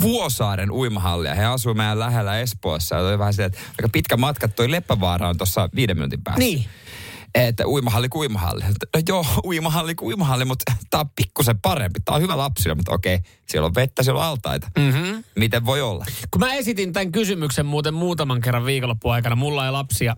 [0.00, 1.34] Vuosaaren uimahallia.
[1.34, 2.96] He asuu meidän lähellä Espoossa.
[2.96, 4.48] Ja oli vähän silleen, että aika pitkä matka.
[4.48, 6.38] Toi Leppävaara on tuossa viiden minuutin päässä.
[6.38, 6.64] Niin.
[7.34, 8.64] Että uimahalli kuin uimahalli.
[8.64, 12.00] No joo, uimahalli kuin uimahalli, mutta tää on pikkusen parempi.
[12.04, 14.70] Tää on hyvä lapsille, mutta okei, siellä on vettä, siellä on altaita.
[14.78, 15.24] Mm-hmm.
[15.36, 16.06] Miten voi olla?
[16.30, 20.16] Kun mä esitin tämän kysymyksen muuten muutaman kerran viikonloppuaikana, mulla ei lapsia,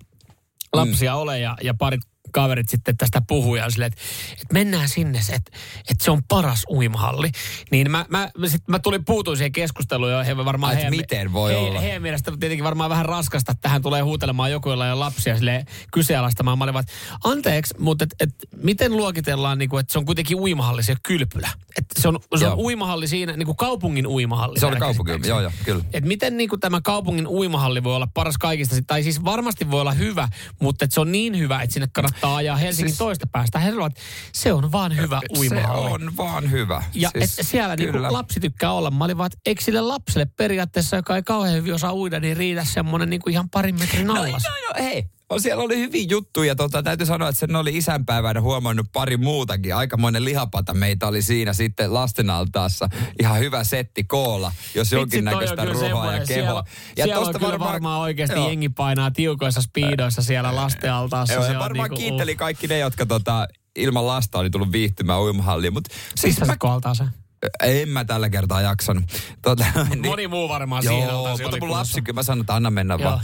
[0.73, 1.19] lapsia mm.
[1.19, 2.01] ole ja, ja parit
[2.33, 5.51] kaverit sitten tästä puhuu ja silleen, että, että mennään sinne, että,
[5.91, 7.31] että se on paras uimahalli.
[7.71, 10.71] Niin mä, mä, sit mä tulin, puutuin siihen keskusteluun ja he varmaan...
[10.71, 11.81] Ai, heidän, miten voi he, olla?
[11.81, 15.37] Heidän mielestä tietenkin varmaan vähän raskasta, että tähän tulee huutelemaan joku, jolla ei ole lapsia
[15.37, 16.59] sille kyseenalaistamaan.
[16.59, 20.05] Mä olin vaan, että anteeksi, mutta et, et, miten luokitellaan, niin kuin, että se on
[20.05, 21.49] kuitenkin uimahalli, se kylpylä.
[21.79, 24.61] Että se on, se on uimahalli siinä, niin kuin kaupungin uimahalli.
[24.61, 25.29] Se kaupunki, käsittääkseni.
[25.29, 25.85] joo joo, kyllä.
[25.93, 29.81] Et miten niin kuin tämä kaupungin uimahalli voi olla paras kaikista, tai siis varmasti voi
[29.81, 30.29] olla hyvä,
[30.61, 33.59] mutta se on niin hyvä, että sinne kannattaa ajaa Helsingin siis, toista päästä.
[33.59, 34.03] He sanovat, että
[34.33, 35.89] se on vaan hyvä uimahalli.
[35.89, 36.83] Se on vaan hyvä.
[36.95, 38.13] Ja siis, et siellä niin kyllä.
[38.13, 38.91] lapsi tykkää olla.
[38.91, 42.37] Mä olin vaan, että eikö sille lapselle periaatteessa, joka ei kauhean hyvin osaa uida, niin
[42.37, 44.45] riitä semmoinen niin kuin ihan parin metrin allas.
[44.45, 45.16] No, no, hei.
[45.39, 46.57] Siellä oli hyviä juttuja.
[46.57, 49.75] Tota, täytyy sanoa, että sen oli isänpäivänä huomannut pari muutakin.
[49.75, 52.89] Aikamoinen lihapata meitä oli siinä sitten lastenaltaassa.
[53.21, 56.27] Ihan hyvä setti koolla, jos jonkinnäköistä ruhoa ja kehoa.
[56.27, 58.49] Siellä, siellä on kyllä varmaan, varmaan oikeasti joo.
[58.49, 61.35] jengi painaa tiukoissa speedoissa siellä lastenaltaassa.
[61.35, 65.21] Joo, Se ja varmaan niinku, kiitteli kaikki ne, jotka tota, ilman lasta oli tullut viihtymään
[65.21, 65.73] uimahalliin.
[65.73, 67.26] Mutta siis mä, Pistäisitkö altaaseen?
[67.63, 69.05] En mä tällä kertaa jaksanut.
[69.43, 72.41] Tota, niin, Moni muu varmaan siihen Joo, altaaseen mutta oli mun lapsi, kyllä mä sanon,
[72.41, 73.11] että anna mennä Joo.
[73.11, 73.21] vaan.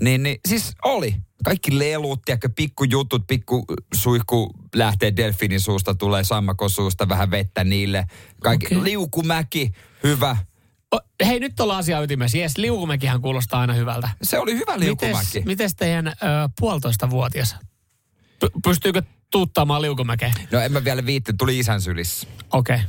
[0.00, 1.14] Niin, niin, siis oli.
[1.44, 8.06] Kaikki lelut, tiedätkö, pikkujutut, pikku suihku lähtee delfiinin suusta, tulee sammakon suusta, vähän vettä niille.
[8.42, 8.84] Kaikki, okay.
[8.84, 9.72] liukumäki,
[10.02, 10.36] hyvä.
[10.94, 12.38] O, hei, nyt ollaan asia ytimessä.
[12.38, 14.08] Jes, liukumäkihän kuulostaa aina hyvältä.
[14.22, 15.26] Se oli hyvä liukumäki.
[15.26, 16.12] Mites, mites teidän ö,
[16.60, 17.56] puolitoista vuotias?
[18.40, 20.32] P- pystyykö tuuttaamaan liukumäkeen?
[20.50, 22.26] No en mä vielä viitti, tuli isän sylissä.
[22.52, 22.76] Okei.
[22.76, 22.88] Okay.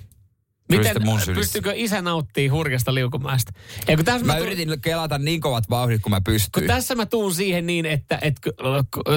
[0.70, 3.52] Miten, mun pystyykö isä nauttii hurjasta liukumäestä?
[3.88, 6.68] Eikö tässä Mä tuun- yritin kelata niin kovat vauhdit, kun mä kun pystyin.
[6.68, 8.36] tässä mä tuun siihen niin, että et,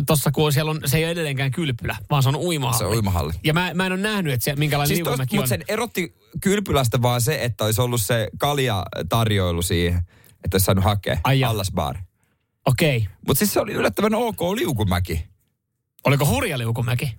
[0.06, 2.78] tuossa kun siellä on, se ei ole edelleenkään kylpylä, vaan se on uimahalli.
[2.78, 3.32] Se on uimahalli.
[3.44, 5.38] Ja mä, mä en ole nähnyt, että se, minkälainen Siis liukumäki on.
[5.38, 9.98] mutta sen erotti kylpylästä vaan se, että olisi ollut se kalja-tarjoilu siihen,
[10.44, 11.50] että olisi saanut hakea Ai jaa.
[11.50, 11.98] allasbaari.
[12.66, 13.06] Okei.
[13.26, 15.24] Mutta siis se oli yllättävän ok liukumäki.
[16.04, 17.16] Oliko hurja liukumäki?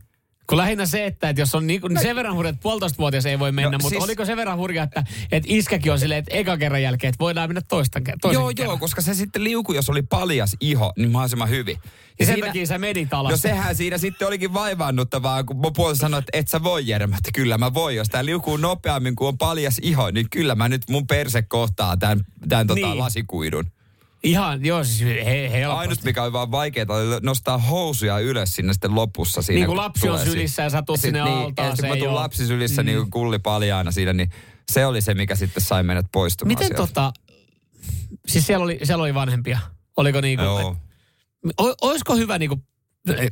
[0.49, 3.39] Kun lähinnä se, että, että jos on niin, niin sen verran hurja, että puolitoistavuotias ei
[3.39, 6.35] voi mennä, No, mutta siis- oliko sen verran hurja, että, että iskäkin on silleen, että
[6.35, 8.65] eka kerran jälkeen, että voidaan mennä toista, toisen Joo, kerran.
[8.71, 11.77] joo, koska se sitten liuku, jos oli paljas iho, niin mahdollisimman hyvin.
[12.19, 13.31] Ja sen takia sä menit alas.
[13.31, 17.17] No sehän siinä sitten olikin vaivaannuttavaa, kun mun puolesta sanoi, että et sä voi Jeremä,
[17.17, 17.95] että kyllä mä voin.
[17.95, 21.97] Jos tää liukuu nopeammin kuin on paljas iho, niin kyllä mä nyt mun perse kohtaa
[21.97, 22.97] tämän, tämän tota Niin.
[22.99, 23.65] lasikuidun.
[24.23, 25.79] Ihan, joo, siis he, helposti.
[25.79, 29.41] Ainut, mikä oli vaan vaikeaa, oli nostaa housuja ylös sinne sitten lopussa.
[29.41, 31.97] Siinä, Niin kuin lapsi on sylissä ja sä Sit sinne niin, altaaseen, ja sit kun
[31.97, 32.85] mä tuun lapsi sylissä, Mm.
[32.85, 34.29] niin kuin kulli paljaana siinä, niin
[34.71, 36.87] se oli se, mikä sitten sai meidät poistumaan Miten sieltä.
[36.87, 37.13] tota,
[38.27, 39.59] siis siellä oli, siellä oli vanhempia.
[39.97, 40.77] Oliko Joo.
[41.61, 42.63] o, olisiko hyvä niinku,
[43.17, 43.31] eh,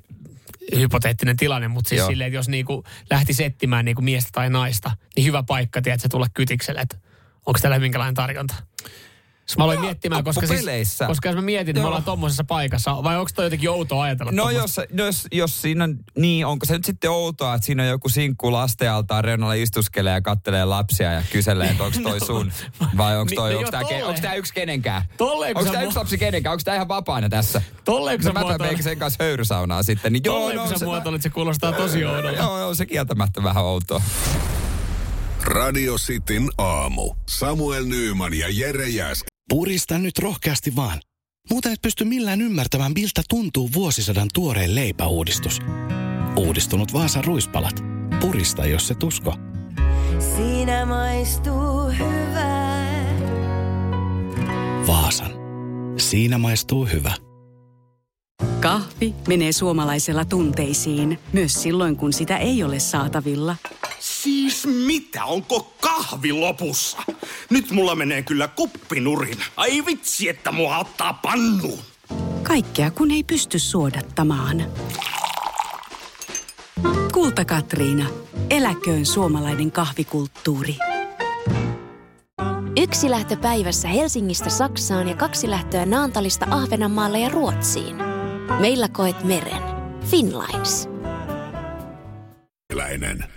[0.76, 2.08] hypoteettinen tilanne, mutta siis Joo.
[2.10, 6.10] silleen, että jos niinku lähti settimään niinku miestä tai naista, niin hyvä paikka, tiedät, se
[6.10, 6.98] tulla kytikselle, että
[7.46, 8.56] onko täällä minkälainen tarjonta.
[9.58, 11.88] Mä aloin miettimään, koska, siis, koska jos mä mietin, että me Joo.
[11.88, 14.32] ollaan tommosessa paikassa, vai onko toi jotenkin outoa ajatella?
[14.32, 17.90] No jos, jos, jos siinä on, niin onko se nyt sitten outoa, että siinä on
[17.90, 22.52] joku sinkku lastenaltaan reunalla istuskelee ja kattelee lapsia ja kyselee, että onko toi sun
[22.98, 25.02] vai onko Niin, toi, no onko tää, onks tää yksi kenenkään?
[25.18, 26.52] Tolleen, Onko tää yksi lapsi kenenkään?
[26.54, 27.62] Onko tää ihan vapaana tässä?
[27.86, 30.14] Tolleen, kun No mä muotoilet- sen kanssa höyrysaunaan sitten.
[30.14, 32.38] Niin joo, Tolleen, no, kun sä se, muotoilet, se kuulostaa tosi oudolta.
[32.38, 34.02] Joo, joo, se kieltämättä vähän outoa.
[35.44, 37.14] Radio Cityn aamu.
[37.30, 39.37] Samuel Nyyman ja Jere Jäskä.
[39.50, 41.02] Purista nyt rohkeasti vaan.
[41.50, 45.60] Muuten et pysty millään ymmärtämään, miltä tuntuu vuosisadan tuoreen leipäuudistus.
[46.36, 47.84] Uudistunut Vaasan ruispalat.
[48.20, 49.34] Purista, jos se tusko.
[50.36, 53.06] Siinä maistuu hyvää.
[54.88, 55.32] Vaasan.
[55.98, 57.14] Siinä maistuu hyvä.
[58.60, 63.56] Kahvi menee suomalaisella tunteisiin, myös silloin kun sitä ei ole saatavilla.
[64.00, 65.26] Siis mitä?
[65.26, 66.98] Onko kahvi lopussa?
[67.50, 69.38] Nyt mulla menee kyllä kuppinurin.
[69.58, 71.80] Ai vitsi, että mua ottaa pannuun.
[72.44, 74.64] Kaikkea kun ei pysty suodattamaan.
[77.14, 78.06] Kulta Katriina.
[78.50, 80.76] Eläköön suomalainen kahvikulttuuri.
[82.82, 87.96] Yksi lähtö päivässä Helsingistä Saksaan ja kaksi lähtöä Naantalista Ahvenanmaalle ja Ruotsiin.
[88.60, 89.64] Meillä koet meren.
[90.06, 90.90] Finlines.
[92.70, 93.37] Eläinen.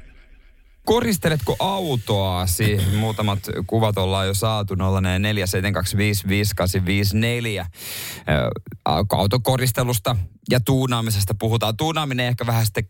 [0.87, 2.81] Koristeletko autoasi?
[2.97, 4.79] Muutamat kuvat ollaan jo saatu 0472555854.
[9.13, 10.17] Autokoristelusta
[10.51, 11.77] ja tuunaamisesta puhutaan.
[11.77, 12.85] Tuunaaminen ehkä vähän sitten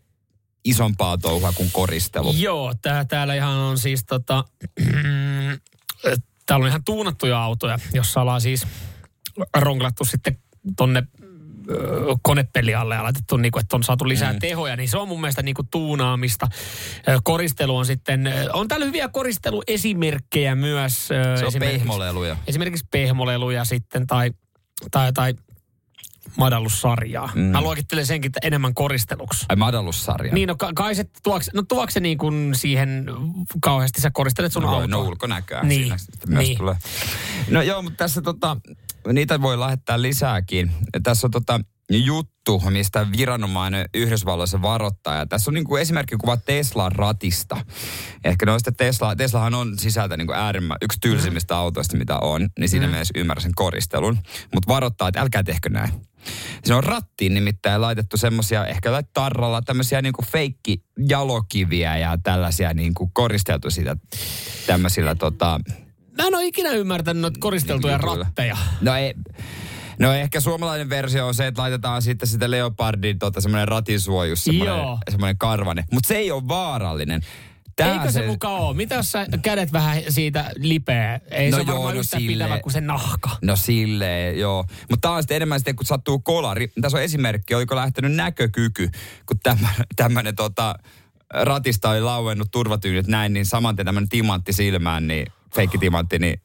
[0.63, 2.33] isompaa touhua kuin koristelu.
[2.37, 4.43] Joo, tää, täällä ihan on siis tota,
[6.45, 8.67] täällä on ihan tuunattuja autoja, jossa ollaan siis
[9.57, 10.37] ronklattu sitten
[10.77, 11.03] tonne
[11.71, 14.39] ö, konepelialle ja laitettu, niin kuin, että on saatu lisää mm.
[14.39, 16.47] tehoja, niin se on mun mielestä niin kuin tuunaamista.
[17.23, 21.07] Koristelu on sitten, on täällä hyviä koristeluesimerkkejä myös.
[21.07, 22.37] Se on esimerkiksi- pehmoleluja.
[22.47, 24.31] Esimerkiksi pehmoleluja sitten tai,
[24.91, 25.33] tai, tai
[26.37, 27.29] madallussarjaa.
[27.35, 27.41] Mm.
[27.41, 29.45] Mä luokittelen senkin että enemmän koristeluksi.
[29.49, 30.33] Ai madallussarja.
[30.33, 33.05] Niin, no ka- kai se tuokse, no tuokse niin kuin siihen
[33.61, 34.87] kauheasti sä koristelet sun no, autoa.
[34.87, 36.57] no ulkonäköä Niin, siinä sitten myös niin.
[36.57, 36.75] tulee.
[37.49, 38.57] No joo, mutta tässä tota,
[39.13, 40.71] niitä voi lähettää lisääkin.
[41.03, 45.15] Tässä on tota juttu, mistä viranomainen Yhdysvalloissa varoittaa.
[45.15, 47.65] Ja tässä on niin kuin esimerkki kuva Teslan ratista.
[48.23, 52.49] Ehkä noista Tesla, Teslahan on sisältä niin kuin äärimmä, yksi tylsimmistä autoista, mitä on.
[52.59, 52.91] Niin siinä Mm.
[52.91, 54.17] mielessä ymmärrän sen koristelun.
[54.53, 55.91] Mutta varoittaa, että älkää tehkö näin.
[56.63, 63.09] Se on rattiin nimittäin laitettu semmosia, ehkä tarralla, tämmöisiä niinku feikki jalokiviä ja tällaisia niinku
[63.13, 63.95] koristeltu sitä
[64.67, 65.59] tämmöisillä tota...
[66.17, 68.23] Mä en ole ikinä ymmärtänyt noita koristeltuja Jutuilla.
[68.23, 68.57] ratteja.
[68.81, 69.13] No ei,
[69.99, 74.75] No ehkä suomalainen versio on se, että laitetaan sitten sitä Leopardin tota, semmoinen ratisuojus, semmoinen,
[75.09, 75.83] semmoinen karvane.
[75.91, 77.21] Mutta se ei ole vaarallinen.
[77.85, 78.75] Tää Eikö se, mukaan ole?
[78.75, 81.19] Mitä jos sä kädet vähän siitä lipeä?
[81.31, 82.37] Ei No se joo, varmaan no yhtä silleen.
[82.47, 83.29] pitävä kuin se nahka.
[83.41, 84.65] No silleen, joo.
[84.89, 86.71] Mutta tämä on sitten enemmän sitten, kun sattuu kolari.
[86.81, 88.89] Tässä on esimerkki, oliko lähtenyt näkökyky,
[89.25, 89.39] kun
[89.95, 90.75] tämmöinen tota,
[91.33, 96.39] ratista oli lauennut turvatyynyt näin, niin saman tien tämmöinen timantti silmään, niin feikki timantti, niin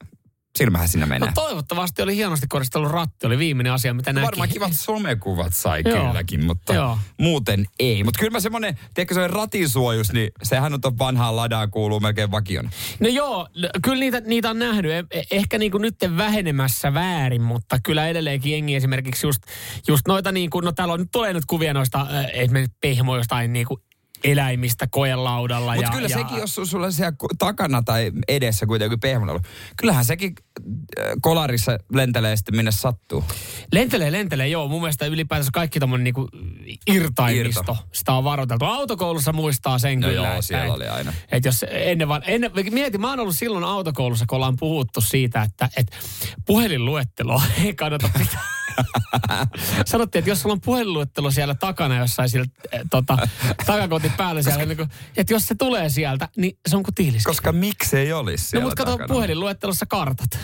[0.57, 1.27] silmähän siinä menee.
[1.27, 4.25] No toivottavasti oli hienosti koristellut ratti, oli viimeinen asia, mitä näki.
[4.25, 6.07] Varmaan kivat somekuvat sai Joo.
[6.07, 6.97] kylläkin, mutta Joo.
[7.19, 8.03] muuten ei.
[8.03, 12.69] Mutta kyllä mä semmonen, tiedätkö se ratisuojus, niin sehän on vanhaan ladaan kuuluu melkein vakiona.
[12.99, 14.91] No joo, n- kyllä niitä, niitä on nähnyt.
[14.91, 19.41] Eh- eh- Ehkä niin kuin nyt vähenemässä väärin, mutta kyllä edelleenkin jengi esimerkiksi just,
[19.87, 23.17] just noita niin kuin, no täällä on nyt tulee nyt kuvia noista äh, esimerkiksi pehmo
[23.17, 23.81] jostain niin kuin
[24.23, 25.75] eläimistä koelaudalla.
[25.75, 29.39] Mutta kyllä ja, sekin, jos on sulla siellä takana tai edessä kuitenkin pehmolla,
[29.77, 30.33] kyllähän sekin
[30.99, 33.23] äh, kolarissa lentelee sitten minne sattuu.
[33.71, 34.67] Lentelee, lentelee, joo.
[34.67, 36.29] Mun mielestä ylipäätänsä kaikki tommonen niinku
[36.87, 37.77] irtaimisto, Irto.
[37.93, 38.65] sitä on varoiteltu.
[38.65, 40.21] Autokoulussa muistaa sen No kyllä.
[40.21, 41.13] joo, että- siellä oli aina.
[41.31, 45.41] Että jos ennen vaan, ennen, mieti, mä oon ollut silloin autokoulussa, kun ollaan puhuttu siitä,
[45.41, 45.97] että, että
[46.45, 48.56] puhelinluetteloa ei kannata pitää.
[49.85, 53.17] Sanottiin, että jos sulla on puhelinluettelo siellä takana jossain siellä, eh, tota,
[53.65, 57.23] takakotin päällä siellä, niin kuin, että jos se tulee sieltä, niin se on kuin tiilis.
[57.23, 59.13] Koska miksei olisi No siellä mutta kato takana?
[59.13, 60.39] puhelinluettelossa kartat.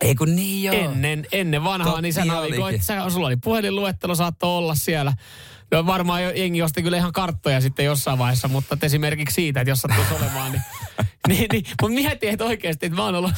[0.00, 0.74] Ei kun niin joo.
[0.74, 2.82] Ennen, ennen vanhaa, Totta niin sä navikoit, olikin.
[2.82, 5.12] sä, sulla oli puhelinluettelo, saattoi olla siellä.
[5.72, 9.78] No varmaan jengi osti kyllä ihan karttoja sitten jossain vaiheessa, mutta esimerkiksi siitä, että jos
[9.80, 10.62] sattuisi olemaan, niin,
[11.28, 13.32] niin, niin mutta mietin, että oikeasti, että mä oon ollut...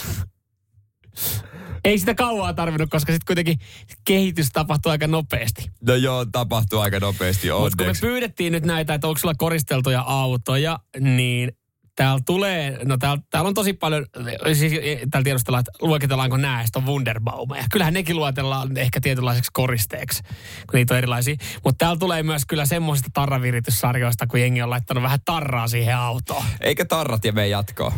[1.84, 3.58] Ei sitä kauaa tarvinnut, koska sitten kuitenkin
[4.04, 5.70] kehitys tapahtuu aika nopeasti.
[5.86, 10.00] No joo, tapahtuu aika nopeasti Mutta kun me pyydettiin nyt näitä, että onko sulla koristeltuja
[10.00, 11.52] autoja, niin
[11.96, 14.06] täällä tulee, no täällä, täällä on tosi paljon,
[14.52, 17.64] siis eh, täällä tiedostellaan, että luokitellaanko nämä, sitten on Wunderbaumeja.
[17.72, 20.22] Kyllähän nekin luotellaan ehkä tietynlaiseksi koristeeksi,
[20.70, 21.36] kun niitä on erilaisia.
[21.64, 26.44] Mutta täällä tulee myös kyllä semmoisista tarravirityssarjoista, kun jengi on laittanut vähän tarraa siihen autoon.
[26.60, 27.92] Eikä tarrat ja mene jatkoon.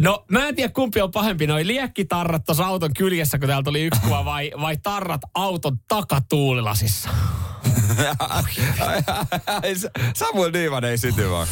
[0.00, 3.82] No mä en tiedä kumpi on pahempi, noi liekkitarrat tuossa auton kyljessä, kun täällä tuli
[3.82, 7.08] yksi kuva, vai, vai tarrat auton takatuulilasissa.
[10.14, 11.46] Samuel Niiman ei syty vaan.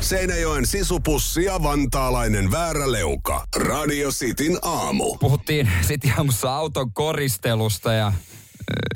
[0.00, 3.46] Seinäjoen sisupussi ja vantaalainen vääräleuka.
[3.56, 5.16] Radio Cityn aamu.
[5.16, 8.12] Puhuttiin sitten aamussa auton koristelusta ja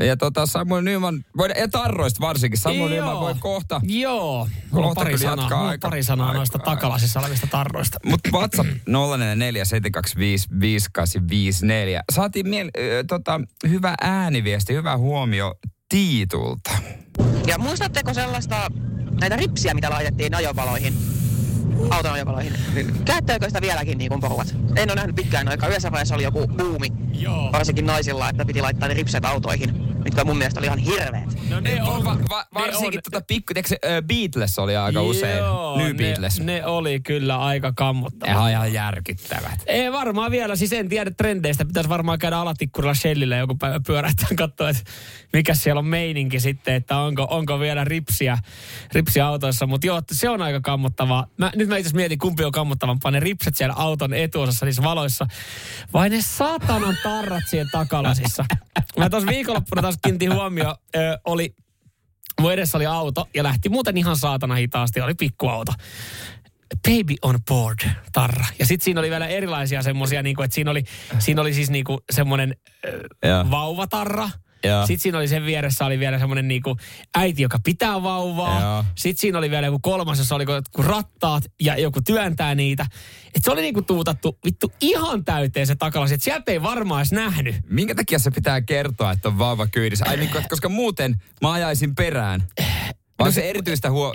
[0.06, 1.24] ja tota Samuel Nyman,
[1.58, 3.04] ja tarroista varsinkin, Samuel Joo.
[3.06, 6.26] Nyman voi kohta, Joo, mulla on Kohta pari sanaa, jatkaa mulla on aika- pari sanaa
[6.26, 7.98] aika- noista aika- takalasissa olevista tarroista.
[8.04, 8.92] mutta WhatsApp 0447255854.
[12.12, 15.54] Saatiin miel, ö, tota, hyvä ääniviesti, hyvä huomio
[15.88, 16.70] Tiitulta.
[17.46, 18.70] Ja muistatteko sellaista,
[19.20, 20.94] näitä ripsiä, mitä laitettiin ajovaloihin?
[21.90, 22.52] Auton ajovaloihin.
[23.04, 24.54] Käyttääkö sitä vieläkin niin kuin porukat?
[24.76, 25.68] En ole nähnyt pitkään aikaa.
[25.68, 27.52] Yhdessä vaiheessa oli joku buumi, Joo.
[27.52, 31.48] varsinkin naisilla, että piti laittaa ne ripset autoihin, mitkä mun mielestä oli ihan hirveät.
[31.48, 35.38] No ne on, Va, va, varsinkin ne tota pikku, tiedätkö, ö, Beatles oli aika usein,
[35.38, 36.40] Joo, New ne, Beatles.
[36.40, 38.36] ne oli kyllä aika kammottavat.
[38.36, 39.62] On ihan järkyttävät.
[39.66, 41.64] Ei varmaan vielä, siis en tiedä trendeistä.
[41.64, 44.82] Pitäisi varmaan käydä alatikkurilla Shellillä joku päivä pyörähtää katsoa, että
[45.32, 48.38] mikä siellä on meininki sitten, että onko, onko vielä ripsiä,
[48.92, 49.66] ripsiä autoissa.
[49.66, 51.26] Mutta joo, se on aika kammottavaa.
[51.36, 55.26] Mä, nyt mä itse mietin, kumpi on kammottavampaa, ne ripset siellä auton etuosassa niissä valoissa,
[55.92, 58.44] vai ne saatanan tarrat siellä takalasissa.
[58.98, 61.54] Mä tuossa viikonloppuna taas kiinnitin huomio, ö, oli
[62.40, 65.72] mun edessä oli auto ja lähti muuten ihan saatana hitaasti, oli pikkuauto.
[66.88, 67.78] baby on board
[68.12, 68.46] tarra.
[68.58, 70.84] Ja sitten siinä oli vielä erilaisia semmoisia, niinku, että siinä oli,
[71.18, 72.56] siinä oli siis niinku semmoinen
[73.50, 74.30] vauvatarra.
[74.64, 74.86] Joo.
[74.86, 76.76] Sitten siinä oli sen vieressä oli vielä semmoinen niinku
[77.18, 78.60] äiti, joka pitää vauvaa.
[78.60, 78.84] Joo.
[78.96, 82.86] Sitten siinä oli vielä joku kolmas, jossa oli joku rattaat ja joku työntää niitä.
[83.34, 86.14] Et se oli niinku tuutattu vittu ihan täyteen se takalasi.
[86.14, 87.54] Et sieltä ei varmaan edes nähnyt.
[87.68, 90.04] Minkä takia se pitää kertoa, että on vauva kyydissä?
[90.08, 92.42] Ai niin, että koska muuten mä ajaisin perään.
[93.18, 94.12] Vai no se, erityistä huo-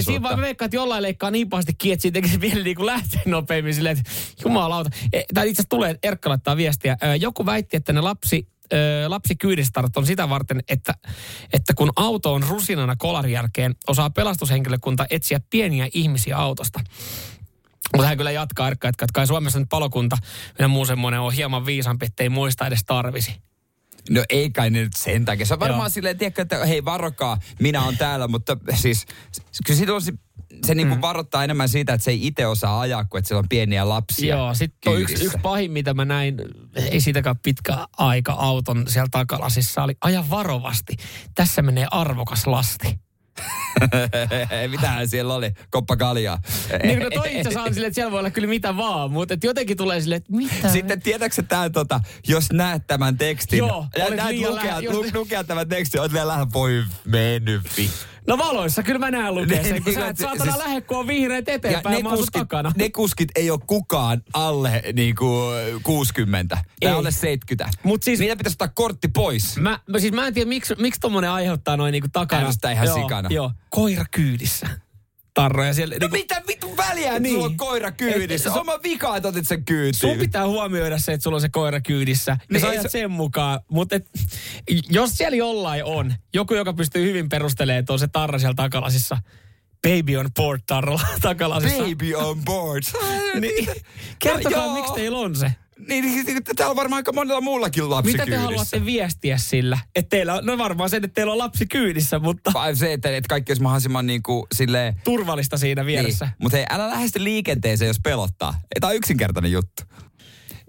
[0.00, 2.64] se- Siinä vaan mä veikkaan, että jollain leikkaa niin pahasti kiinni, että siitä tekisi vielä
[2.64, 4.10] niin kuin lähteä nopeammin silleen, että
[4.44, 4.90] jumalauta.
[5.12, 6.96] E, Tai itse asiassa tulee, Erkka laittaa viestiä.
[7.04, 10.94] Ö, Joku väitti, että ne lapsi, ö, lapsikyydistarat on sitä varten, että,
[11.52, 16.80] että kun auto on rusinana kolarin jälkeen, osaa pelastushenkilökunta etsiä pieniä ihmisiä autosta.
[17.92, 20.16] Mutta hän kyllä jatkaa Erkka, että kai Suomessa nyt palokunta
[20.58, 23.42] ja muu semmoinen on hieman viisampi, ettei muista edes tarvisi.
[24.10, 25.46] No ei kai ne nyt sen takia.
[25.46, 25.88] Se on varmaan Joo.
[25.88, 29.06] silleen, tiedätkö, että hei varokaa, minä on täällä, mutta siis
[29.66, 30.12] kyllä siitä on se,
[30.66, 33.48] se niinku varoittaa enemmän siitä, että se ei itse osaa ajaa, kuin että siellä on
[33.48, 36.36] pieniä lapsia Joo, sitten yksi, yksi pahin, mitä mä näin,
[36.76, 40.96] ei siitäkään pitkä aika auton siellä takalasissa, oli aja varovasti.
[41.34, 42.98] Tässä menee arvokas lasti.
[44.70, 45.50] Mitähän siellä oli?
[45.70, 46.38] Koppa kaljaa.
[46.82, 49.34] Niin no toi itse asiassa on silleen, että siellä voi olla kyllä mitä vaan, mutta
[49.34, 50.68] et jotenkin tulee silleen, että mitä?
[50.68, 54.94] Sitten tiedätkö tää, tota, jos näet tämän tekstin, Joo, ja olet näet lukea, lä- jos-
[54.94, 57.90] lu, lukea tämän tekstin, oot vielä lähden, voi mennyt vi.
[58.26, 60.80] No valoissa kyllä mä näen lukea sen, kun Niin, sä et se- saatana siis- lähde,
[60.80, 62.72] kun on vihreät Ja eteenpäin, ne mä oon sun kuskit, takana.
[62.76, 65.26] ne kuskit ei ole kukaan alle niinku
[65.82, 66.88] 60 tai Ei.
[66.96, 67.68] alle 70.
[67.82, 69.56] Mut siis- Niitä pitäisi ottaa kortti pois.
[69.56, 72.46] Mä, mä, siis mä en tiedä, miksi, miksi tommonen aiheuttaa noin niinku takana.
[72.46, 73.28] Ärsyttää ihan joo, sikana.
[73.32, 74.68] Joo, koira kyydissä.
[75.34, 75.94] Tarroja siellä.
[75.94, 77.34] No niinku- mitä vitun väliä, että Niin.
[77.34, 78.48] sulla on koira kyydissä?
[78.48, 79.94] Et- et- Oma vika, että otit sen kyytiin.
[80.10, 82.30] Sun pitää huomioida se, että sulla on se koira kyydissä.
[82.32, 83.60] Ja Niin sä ei ajat se- sen mukaan.
[83.68, 83.96] Mutta
[84.90, 89.18] jos siellä jollain on, joku, joka pystyy hyvin perustelemaan, että on se tarra siellä takalasissa.
[89.88, 91.82] Baby on board tarra takalasissa.
[91.82, 92.82] Baby on board.
[93.40, 93.68] Niin,
[94.18, 94.74] kertokaa, joo.
[94.74, 95.50] miksi teillä on se.
[95.88, 98.46] Niin, niin, niin, täällä on varmaan aika monella muullakin lapsi Mitä te kyydissä.
[98.46, 99.78] haluatte viestiä sillä?
[99.96, 103.16] Että teillä on, no varmaan se, että teillä on lapsi kyydissä, mutta Vai se, että,
[103.16, 104.94] että kaikki olisi mahdollisimman niin kuin silleen...
[105.04, 106.24] turvallista siinä vieressä.
[106.24, 106.34] Niin.
[106.38, 108.54] Mutta hei, älä lähesty liikenteeseen, jos pelottaa.
[108.80, 109.82] Tämä on yksinkertainen juttu.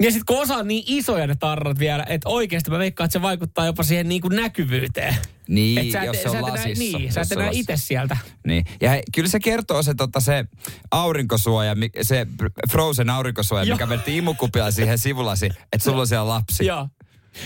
[0.02, 3.14] Ja sitten kun osa on niin isoja ne tarrat vielä, että oikeasti mä veikkaan, että
[3.14, 5.16] se vaikuttaa jopa siihen niin kuin näkyvyyteen.
[5.48, 6.98] Niin, Et sä et- jos se sä on et enää- lasissa.
[6.98, 8.18] Niin, sä jos et se on enää itse sieltä.
[8.48, 8.66] Niin.
[8.82, 10.46] Ja hei, kyllä se kertoo se, tota, se
[10.92, 12.28] aurinkosuoja, se
[12.72, 13.76] Frozen aurinkosuoja, Joo.
[13.76, 16.66] mikä vedettiin imukupilla siihen sivulasi, että sulla on siellä lapsi.
[16.66, 16.88] Joo,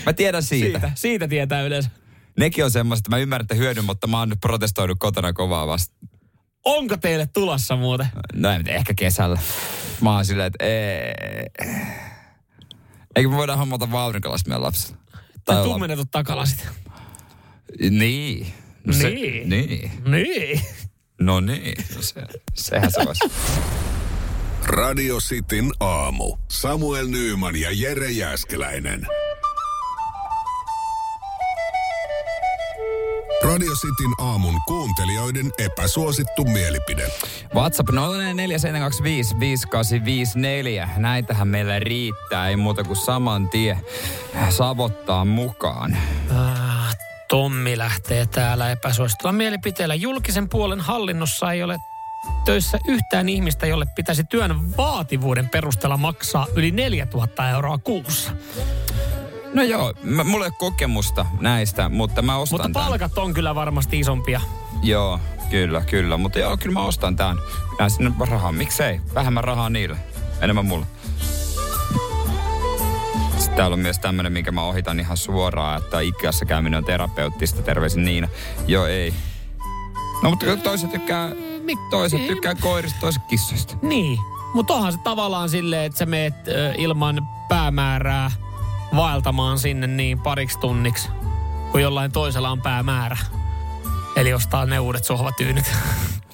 [0.06, 0.78] Mä tiedän siitä.
[0.78, 1.90] siitä, siitä tietää yleensä.
[2.38, 5.66] Nekin on semmoista, että mä ymmärrän, että hyödyn, mutta mä oon nyt protestoinut kotona kovaa
[5.66, 5.94] vasta.
[6.64, 8.06] Onko teille tulossa muuten?
[8.34, 9.38] No en, ehkä kesällä.
[10.00, 11.12] Mä oon silleen, että ee.
[13.18, 14.98] Eikö me voida hommata vaan aurinkolasta meidän lapsille?
[15.44, 16.66] Tai tummennetut takalasit.
[17.90, 18.46] Niin.
[18.84, 19.48] No se, Niin.
[19.48, 19.90] niin.
[20.04, 20.60] Niin.
[21.20, 21.84] No niin.
[21.96, 22.22] No se,
[22.54, 23.30] sehän se olisi.
[24.64, 26.36] Radio Cityn aamu.
[26.48, 29.06] Samuel Nyyman ja Jere Jäskeläinen.
[33.48, 37.08] Radio Cityn aamun kuuntelijoiden epäsuosittu mielipide.
[37.54, 37.94] WhatsApp 0447255854.
[40.96, 43.80] Näitähän meillä riittää, ei muuta kuin saman tie
[44.50, 45.96] savottaa mukaan.
[46.36, 46.96] Ah,
[47.28, 49.94] Tommi lähtee täällä epäsuositulla mielipiteellä.
[49.94, 51.78] Julkisen puolen hallinnossa ei ole
[52.44, 58.32] töissä yhtään ihmistä, jolle pitäisi työn vaativuuden perusteella maksaa yli 4000 euroa kuussa.
[59.54, 63.54] No joo, mä, mulla ei ole kokemusta näistä, mutta mä ostan Mutta palkat on kyllä
[63.54, 64.40] varmasti isompia.
[64.82, 66.16] Joo, kyllä, kyllä.
[66.16, 67.36] Mutta joo, kyllä mä ostan tämän.
[67.78, 68.52] Näin sinne rahaa.
[68.52, 69.00] Miksei?
[69.14, 69.96] Vähemmän rahaa niille.
[70.40, 70.86] Enemmän mulle.
[73.38, 77.62] Sitten täällä on myös tämmönen, minkä mä ohitan ihan suoraan, että Ikeassa käyminen on terapeuttista.
[77.62, 78.28] Terveisin Niina.
[78.66, 79.14] Joo, ei.
[80.22, 81.30] No, mutta toiset tykkää,
[81.90, 83.76] toiset tykkää koirista, toiset kissoista.
[83.82, 84.18] Niin,
[84.54, 86.34] mutta onhan se tavallaan silleen, että sä meet
[86.78, 88.30] ilman päämäärää
[88.96, 91.08] vaeltamaan sinne niin pariksi tunniksi,
[91.70, 93.16] kun jollain toisella on päämäärä.
[94.16, 95.64] Eli ostaa ne uudet sohvatyynyt.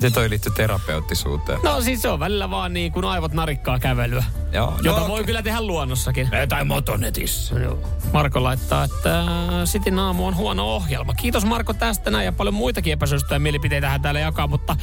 [0.01, 1.59] Se toi liittyy terapeuttisuuteen.
[1.63, 4.25] No siis se on välillä vaan niin kuin aivot narikkaa kävelyä.
[4.53, 6.29] Joo, Jota no, voi kyllä tehdä luonnossakin.
[6.49, 7.59] Tai motonetissä.
[7.59, 7.79] Joo.
[8.13, 9.27] Marko laittaa, että äh,
[9.65, 11.15] Sitin aamu on huono ohjelma.
[11.15, 14.77] Kiitos Marko tästä näin ja paljon muitakin epäsuosittuja mielipiteitä hän täällä jakaa, mutta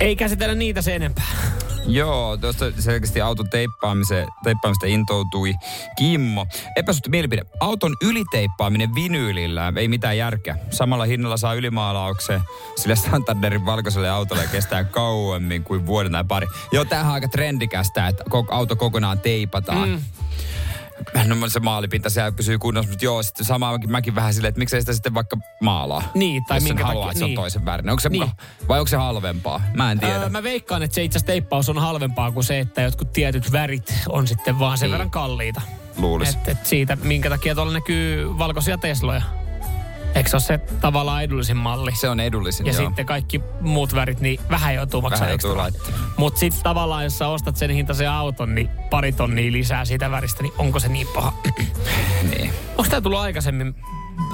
[0.00, 1.24] ei käsitellä niitä sen enempää.
[1.86, 5.54] Joo, tuosta selkeästi auton teippaamista intoutui
[5.98, 6.46] Kimmo.
[6.76, 7.42] Epäsuhti mielipide.
[7.60, 10.58] Auton yliteippaaminen vinyylillä ei mitään järkeä.
[10.70, 12.40] Samalla hinnalla saa ylimaalaukseen,
[12.76, 16.46] sillä Santanderin valkoiselle autolle kestää kauemmin kuin vuoden tai pari.
[16.72, 19.88] Joo, tämähän on aika trendikästä, että auto kokonaan teipataan.
[19.88, 20.02] Mm.
[21.26, 24.80] No se maalipinta siellä pysyy kunnossa, mutta joo, sitten samaankin mäkin vähän silleen, että miksei
[24.80, 26.02] sitä sitten vaikka maalaa.
[26.14, 27.36] Niin, tai jos minkä haluaa, takia- että se on niin.
[27.36, 27.90] toisen värinen.
[27.90, 28.22] Onko se Niin.
[28.22, 28.32] muka,
[28.68, 29.62] vai onko se halvempaa?
[29.74, 30.14] Mä en tiedä.
[30.16, 33.52] Öö, mä veikkaan, että se itse asiassa teippaus on halvempaa kuin se, että jotkut tietyt
[33.52, 34.92] värit on sitten vaan sen Niin.
[34.92, 35.60] verran kalliita.
[35.98, 36.28] Luulis.
[36.28, 39.22] Et, et siitä, minkä takia tuolla näkyy valkoisia Tesloja.
[40.16, 41.94] Eikö se ole se tavallaan edullisin malli?
[41.94, 42.86] Se on edullisin, Ja joo.
[42.86, 45.82] sitten kaikki muut värit, niin vähän joutuu maksamaan Vähän ekstra.
[46.16, 50.42] Mutta sitten tavallaan, jos sä ostat sen hintaisen auton, niin pari tonnia lisää siitä väristä,
[50.42, 51.32] niin onko se niin paha?
[52.30, 52.52] niin.
[52.70, 53.74] Onko tämä tullut aikaisemmin?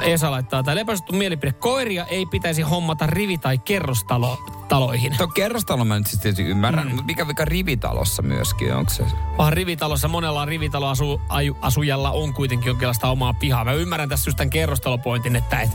[0.03, 1.53] Esa laittaa täällä epäsuosittu mielipide.
[1.53, 5.17] Koiria ei pitäisi hommata rivi- tai kerrostaloihin.
[5.19, 6.91] Tuo kerrostalo mä nyt sitten tietysti ymmärrän, mm.
[6.91, 9.05] mutta mikä vika rivitalossa myöskin, onko se?
[9.39, 13.65] Vaan rivitalossa, monella rivitaloasujalla on kuitenkin jonkinlaista omaa pihaa.
[13.65, 15.71] Mä ymmärrän tässä just tämän kerrostalopointin, että et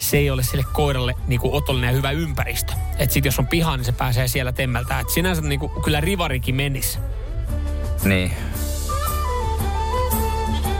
[0.00, 2.72] se ei ole sille koiralle niinku otollinen ja hyvä ympäristö.
[2.98, 5.00] Että sit jos on piha, niin se pääsee siellä temmeltään.
[5.00, 6.98] Et sinänsä niinku, kyllä rivarikin menisi.
[8.04, 8.32] Niin.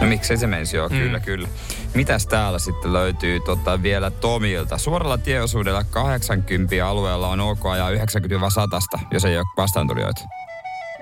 [0.01, 0.99] No miksei se menisi, joo, mm.
[0.99, 1.49] kyllä, kyllä.
[1.95, 4.79] Mitäs täällä sitten löytyy tota, vielä Tomilta?
[4.79, 7.95] Suoralla tieosuudella 80 alueella on OK ajaa 90-100,
[9.11, 10.21] jos ei ole vastaantulijoita.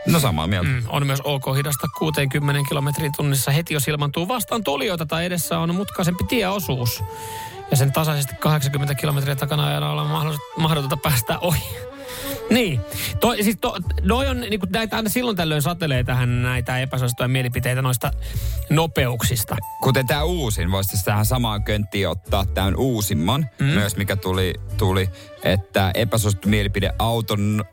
[0.06, 0.68] No samaa mieltä.
[0.68, 5.58] Mm, on myös ok hidasta 60 kilometrin tunnissa heti, jos ilmantuu vastaan tulijoita tai edessä
[5.58, 7.02] on mutkaisempi tieosuus.
[7.70, 11.76] Ja sen tasaisesti 80 kilometriä takana ajalla on mahdollista- mahdotonta päästä ohi.
[12.50, 12.80] Niin.
[13.20, 17.82] Toi, siis to, noi on, niin näitä aina silloin tällöin satelee tähän näitä epäsuosittuja mielipiteitä
[17.82, 18.10] noista
[18.70, 19.56] nopeuksista.
[19.82, 23.66] Kuten tämä uusin, voisi tähän samaan könttiin ottaa tämän uusimman, mm.
[23.66, 25.08] myös mikä tuli, tuli
[25.42, 27.64] että epäsuosittu mielipide auton,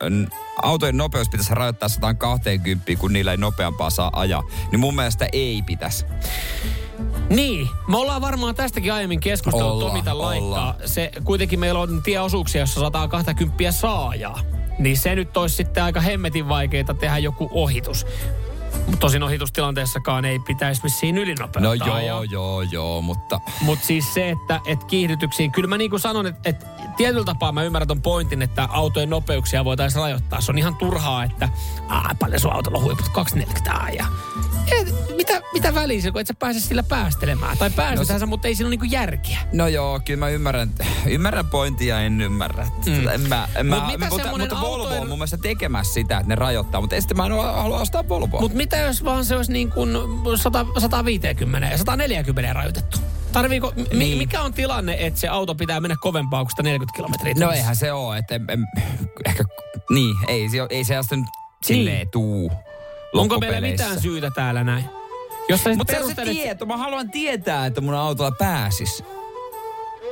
[0.62, 4.44] autojen nopeus pitäisi rajoittaa 120, kun niillä ei nopeampaa saa ajaa.
[4.72, 6.06] Niin mun mielestä ei pitäisi.
[7.30, 10.48] Niin, me ollaan varmaan tästäkin aiemmin keskustellut, Ollaan, Tomita laittaa.
[10.48, 10.76] ollaan.
[10.86, 14.40] Se, kuitenkin meillä on tieosuuksia, jossa 120 saajaa.
[14.78, 18.06] Niin se nyt olisi sitten aika hemmetin vaikeita tehdä joku ohitus.
[18.88, 23.40] Mut Tosin ohitustilanteessakaan ei pitäisi vissiin ylinopeutta No joo, joo, joo, mutta...
[23.62, 26.66] Mutta siis se, että et kiihdytyksiin, kyllä mä niin kuin sanon, että et
[26.98, 30.42] tietyllä tapaa mä ymmärrän ton pointin, että autojen nopeuksia voitaisiin rajoittaa.
[30.42, 31.50] Se on ihan turhaa, että
[31.88, 34.06] aa, paljon sun autolla huiput 240 ja
[34.72, 37.58] et, mitä, mitä väliä se, kun et sä pääse sillä päästelemään?
[37.58, 39.38] Tai päästetään no, mutta ei siinä ole niinku järkeä.
[39.54, 40.70] No joo, kyllä mä ymmärrän,
[41.06, 42.68] ymmärrän pointtia, en ymmärrä.
[42.86, 43.08] Mm.
[43.08, 46.18] En mä, en Mut mä, mitä mutta, mutta Volvo autojen- on mun mielestä tekemässä sitä,
[46.18, 48.42] että ne rajoittaa, mutta sitten mä en halua ostaa Volvoa.
[48.42, 49.90] Mutta mitä jos vaan se olisi niin kuin
[50.36, 52.98] 100, 150 ja 140 rajoitettu?
[53.32, 54.18] Tarviiko, mi, Niin.
[54.18, 57.34] mikä on tilanne, että se auto pitää mennä kovempaa kuin 140 kilometriä?
[57.40, 58.68] No eihän se oo, että en, en,
[59.26, 59.44] ehkä,
[59.90, 61.26] niin, ei, se, ei se nyt
[61.64, 63.22] silleen tuu Niin.
[63.22, 64.86] Onko meillä mitään syytä täällä näin?
[65.50, 69.04] Jos sä sit Mutta se on se tieto, mä haluan tietää, että mun autolla pääsis.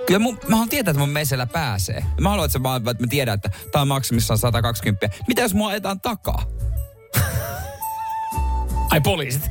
[0.08, 2.04] Kyllä mun, mä haluan tietää, että mun mesellä pääsee.
[2.20, 5.10] Mä haluan, että, se, vaan- että mä tiedän, että tää on maksimissaan 120.
[5.28, 6.43] Mitä jos mua ajetaan takaa?
[8.92, 9.42] Ai poliisit?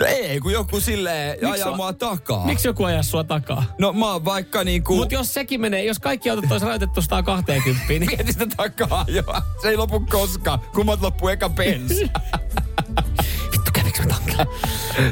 [0.00, 2.46] No ei, kun joku silleen Miksi ajaa mua takaa.
[2.46, 3.64] Miksi joku ajaa sua takaa?
[3.78, 4.96] No mä oon vaikka niinku...
[4.96, 8.06] Mutta jos sekin menee, jos kaikki autot olisi rajoitettu 120, niin...
[8.06, 9.22] Mieti sitä takaa jo.
[9.62, 10.58] Se ei lopu koskaan.
[10.74, 11.94] Kummat loppuu eka bensa.
[13.52, 14.46] Vittu, kävikö mä tankilla?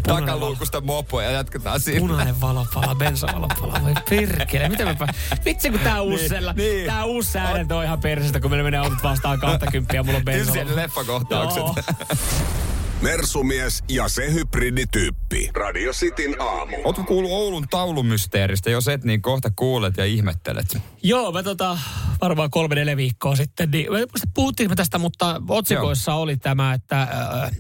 [0.06, 2.00] Takaluukusta mopoa ja jatketaan siinä.
[2.00, 3.82] Punainen valo palaa, bensavalo palaa.
[3.84, 5.06] Voi perkele, miten mä.
[5.44, 6.86] Vitsi kun tää uusi, Niin, niin.
[6.86, 10.24] tää uusi säädäntö on ihan persestä, kun meillä menee autot vastaan 20 ja mulla on
[10.24, 10.64] Kyllä bensavalo.
[10.66, 11.62] siellä leffakohtaukset.
[13.02, 15.50] Mersumies ja se hybridityyppi.
[15.54, 16.76] Radio Cityn aamu.
[16.84, 18.70] Ootko kuullut Oulun taulumysteeristä?
[18.70, 20.78] Jos et, niin kohta kuulet ja ihmettelet.
[21.02, 21.78] Joo, mä tota,
[22.20, 26.20] varmaan kolme neljä viikkoa sitten, niin mä en muista, puhuttiinko me tästä, mutta otsikoissa Joo.
[26.20, 27.50] oli tämä, että äh,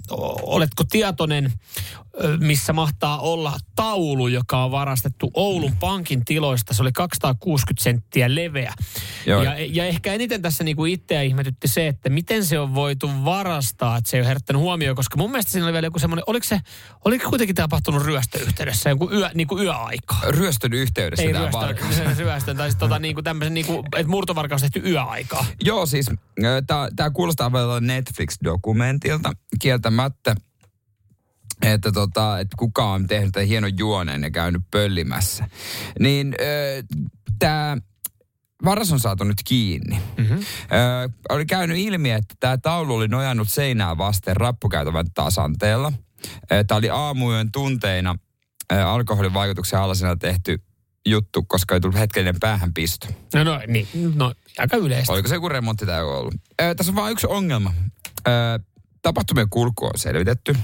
[0.42, 1.52] oletko tietoinen,
[2.40, 6.74] missä mahtaa olla taulu, joka on varastettu Oulun pankin tiloista.
[6.74, 8.72] Se oli 260 senttiä leveä.
[9.26, 9.42] Joo.
[9.42, 13.96] Ja, ja ehkä eniten tässä niinku itseä ihmetytti se, että miten se on voitu varastaa,
[13.96, 16.44] että se ei ole herättänyt huomioon, koska mun mielestä siinä oli vielä joku semmoinen, oliko
[16.44, 16.60] se,
[17.04, 20.16] oliko kuitenkin tapahtunut ryöstöyhteydessä, joku yö, niinku yöaika?
[20.28, 21.98] Ryöstön yhteydessä Ei tämä varkaus.
[22.18, 25.46] ryöstön, tai sitten tota, niinku tämmöisen, niinku, että murtovarkaus tehty yöaikaa.
[25.64, 26.10] Joo, siis
[26.96, 30.36] tämä kuulostaa vielä Netflix-dokumentilta kieltämättä,
[31.62, 35.48] että, tota, että kuka on tehnyt tämän hienon juoneen ja käynyt pöllimässä.
[36.00, 36.34] Niin
[37.38, 37.76] tämä
[38.64, 40.00] varas on saatu nyt kiinni.
[40.16, 40.38] Mm-hmm.
[40.38, 45.92] Ö, oli käynyt ilmi, että tämä taulu oli nojannut seinää vasten rappukäytävän tasanteella.
[46.48, 48.16] Tämä oli aamuyön tunteina
[48.72, 50.62] ö, alkoholin vaikutuksen alasena tehty
[51.06, 53.06] juttu, koska ei tullut hetkellinen päähänpisto.
[53.34, 55.12] No, no, niin, no aika yleistä.
[55.12, 56.34] Oliko se joku remontti tai joku ollut?
[56.62, 57.74] Ö, tässä on vain yksi ongelma.
[58.28, 58.30] Ö,
[59.02, 60.56] tapahtumien kulku on selvitetty.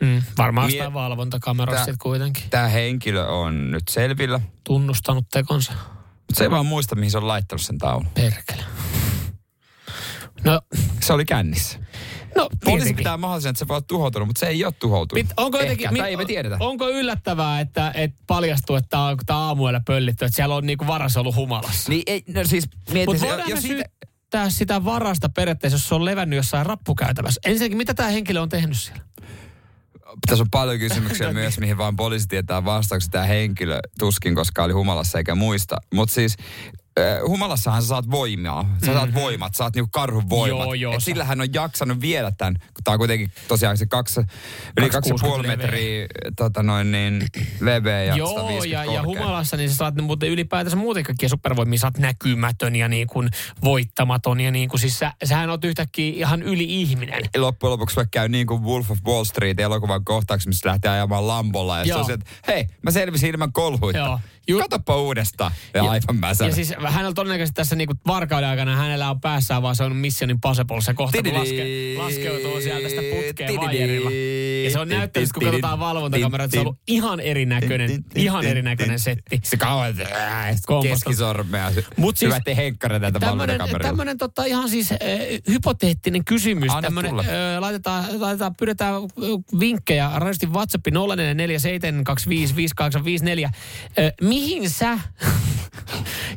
[0.00, 2.44] Mm, varmaan Mie- sitä valvontakameroista Tää- sitten kuitenkin.
[2.50, 4.40] Tämä henkilö on nyt selvillä.
[4.64, 5.72] Tunnustanut tekonsa.
[5.72, 8.06] Mutta se ei vaan muista, mihin se on laittanut sen taulun.
[8.14, 8.62] Perkele.
[10.44, 10.60] No,
[11.00, 11.78] Se oli kännissä.
[12.36, 15.26] No, Poliisi pitää mahdollisena, että se voi olla tuhoutunut, mutta se ei ole tuhoutunut.
[15.26, 16.56] Pit, onko jotenkin, Ehkä, tai ei me tiedetä.
[16.60, 21.16] Onko yllättävää, että, että paljastuu, että tämä on, aamuilla pöllitty, että siellä on niinku varas
[21.16, 21.90] ollut humalassa?
[21.90, 23.84] Niin ei, no siis mieti, Mutta se, jos siitä,
[24.30, 27.40] syyttää sitä varasta periaatteessa, jos se on levännyt jossain rappukäytävässä.
[27.44, 29.02] Ensinnäkin, mitä tämä henkilö on tehnyt siellä?
[30.26, 33.10] Tässä on paljon kysymyksiä myös, mihin vaan poliisi tietää vastaukset.
[33.10, 35.76] Tämä henkilö tuskin, koska oli humalassa eikä muista.
[35.94, 36.36] Mutta siis
[37.28, 38.76] humalassahan sä saat voimaa.
[38.86, 40.58] Sä saat voimat, saat niinku karhun voimat.
[40.58, 40.64] Mhm.
[40.66, 43.78] Joo, joo, Et sä- sillä hän on jaksanut viedä tämän, kun tää on kuitenkin tosiaan
[43.78, 44.20] se kaksi,
[44.76, 47.26] yli 2,5 260 metriä tota noin niin,
[47.60, 51.78] leveä ja Joo, 150 ja, ja humalassa niin sä saat muuten ylipäätänsä muuten kaikkia supervoimia.
[51.78, 53.30] Sä oot näkymätön ja niin kuin
[53.64, 57.22] voittamaton ja niin kuin siis sä, sähän oot yhtäkkiä ihan yli-ihminen.
[57.36, 61.26] loppujen lopuksi vaikka käy niin kuin Wolf of Wall Street elokuvan kohtauksessa, missä lähtee ajamaan
[61.28, 61.78] Lambolla.
[61.78, 63.98] Ja se on se, että hei, mä selvisin ilman kolhuita.
[63.98, 64.20] Joo.
[64.58, 65.52] Katoppa uudestaan.
[65.74, 66.50] Ja, aivan mäsänä.
[66.50, 70.30] Ja siis hänellä todennäköisesti tässä niinku varkauden aikana hänellä on päässään vaan se on Mission
[70.30, 70.80] Impossible.
[70.80, 71.64] Se kohta kun laske,
[71.98, 74.10] laskeutuu sieltä sitä putkeen vaijerilla.
[74.64, 78.98] Ja se on näyttänyt, kun katsotaan valvontakameraa, että se on ollut ihan erinäköinen, ihan erinäköinen
[78.98, 79.40] setti.
[79.42, 79.94] Se kauan
[80.82, 81.72] keskisormea.
[81.96, 83.88] Mut siis- Hyvä, henkkare täältä Tämmönen, valvontakameralla.
[83.88, 84.98] tämmönen tota ihan siis äh,
[85.48, 86.72] hypoteettinen kysymys.
[86.80, 87.26] Tämmönen, äh,
[87.60, 89.00] laitetaan, laitetaan, pyydetään äh,
[89.60, 90.10] vinkkejä.
[90.14, 90.90] Radiosti WhatsApp 0447255854.
[93.44, 93.52] Äh,
[94.30, 94.98] mihin sä,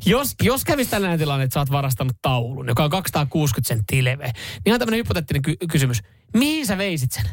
[0.05, 4.27] jos, jos kävisi tällainen tilanne, että sä oot varastanut taulun, joka on 260 senttiä leveä,
[4.27, 5.99] niin ihan tämmöinen hypoteettinen ky- kysymys.
[6.33, 7.23] Mihin sä veisit sen?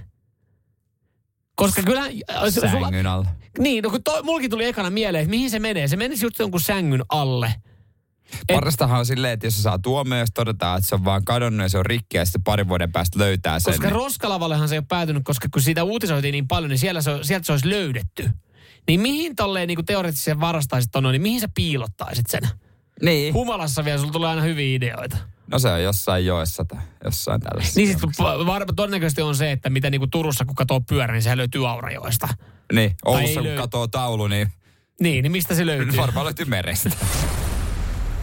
[1.55, 2.01] Koska kyllä...
[2.01, 3.27] äh, Sängyn alla.
[3.59, 5.89] Niin, no kun toi, mulkin tuli ekana mieleen, että mihin se menee.
[5.89, 7.55] Se menisi just jonkun sängyn alle.
[8.53, 11.65] Parastahan on silleen, että jos se saa tuomioon, jos todetaan, että se on vaan kadonnut
[11.65, 13.73] ja se on rikki ja sitten parin vuoden päästä löytää sen.
[13.73, 17.03] Koska niin- Roskalavallehan se ei ole päätynyt, koska kun siitä uutisoitiin niin paljon, niin siellä
[17.03, 18.31] se, on- sieltä se olisi löydetty.
[18.91, 22.41] Niin mihin tolleen niin teoreettisesti varastaisit ton, niin mihin sä piilottaisit sen?
[23.03, 23.35] Niin.
[23.35, 25.17] Humalassa vielä, sulla tulee aina hyviä ideoita.
[25.47, 27.81] No se on jossain joessa tai jossain tällaisessa.
[27.81, 28.11] Niin sitten
[28.47, 31.69] var, todennäköisesti on se, että mitä niin kuin Turussa kun katsoo pyörä, niin sehän löytyy
[31.69, 32.29] Aurajoesta.
[32.73, 34.53] Niin, Oulussa kun löy- katoo taulu, niin
[35.01, 35.97] Niin, niin mistä se löytyy?
[35.97, 36.91] varmaan löytyy merestä.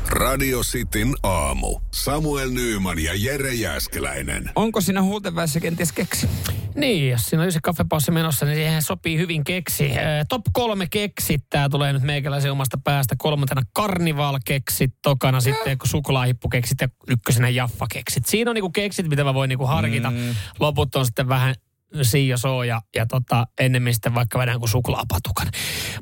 [0.10, 1.80] Radio Cityn aamu.
[1.93, 4.51] Samuel Nyyman ja Jere Jäskeläinen.
[4.55, 6.30] Onko siinä huultenväessä kenties keksi?
[6.76, 9.89] Niin, jos siinä on yksi kaffepaussi menossa, niin siihen sopii hyvin keksi.
[10.30, 13.16] Top kolme keksit, tää tulee nyt meikäläisen omasta päästä.
[13.18, 18.26] Kolmantena karnival-keksit, tokana sitten suklaahippukeksit ja ykkösenä jaffa-keksit.
[18.26, 20.12] Siinä on niinku keksit, mitä mä voin niinku harkita.
[20.12, 20.36] Mm.
[20.60, 21.55] Loput on sitten vähän
[22.01, 25.47] siio soo ja, ja tota, ennemmin sitten vaikka vedän kuin suklaapatukan.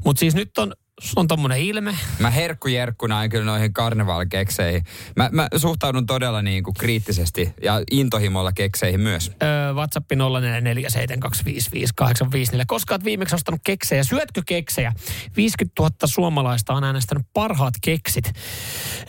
[0.06, 1.98] Mutta siis nyt on, sulla on tommonen ilme.
[2.20, 4.84] Mä herkkujerkkuna en kyllä noihin karnevalkekseihin.
[5.16, 9.32] Mä, mä suhtaudun todella niin kuin kriittisesti ja intohimolla kekseihin myös.
[9.44, 10.16] Öö, WhatsApp 0447255854.
[12.68, 14.04] Koska oot viimeksi ostanut keksejä?
[14.04, 14.94] Syötkö keksejä?
[15.38, 18.34] 50 000 suomalaista on äänestänyt parhaat keksit.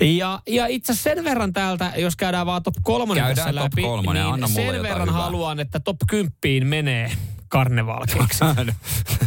[0.00, 3.82] Ja, ja itse sen verran täältä, jos käydään vaan top kolmonen Käydään tässä top läpi,
[3.82, 5.22] kolmonen, niin anna mulle sen verran hyvää.
[5.22, 7.12] haluan, että top 10 menee
[7.56, 8.44] karnevalkeksi.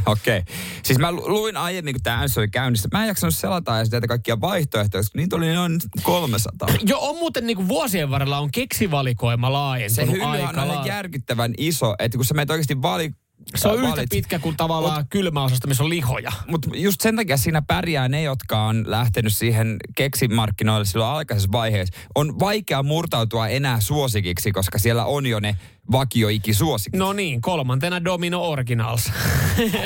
[0.06, 0.38] Okei.
[0.38, 0.56] Okay.
[0.84, 2.90] Siis mä lu- luin aiemmin, kun tämä oli käynnissä.
[2.92, 6.68] Mä en jaksanut selata edes näitä kaikkia vaihtoehtoja, koska niitä oli noin 300.
[6.90, 11.54] Jo on muuten niin kuin vuosien varrella on keksivalikoima Se laajentunut hylly on aika järkyttävän
[11.58, 13.12] iso, että kun sä menet oikeasti vali...
[13.56, 16.32] Se on yhtä valit- pitkä kuin tavallaan kylmäosasta, missä on lihoja.
[16.48, 22.00] Mutta just sen takia siinä pärjää ne, jotka on lähtenyt siihen keksimarkkinoille silloin aikaisessa vaiheessa.
[22.16, 25.58] On vaikea murtautua enää suosikiksi, koska siellä on jo ne
[25.92, 27.00] vakioikisuosikit.
[27.00, 29.12] No niin, kolmantena Domino Originals.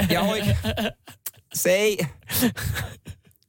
[0.10, 0.58] Ja oikein,
[1.54, 1.98] se ei...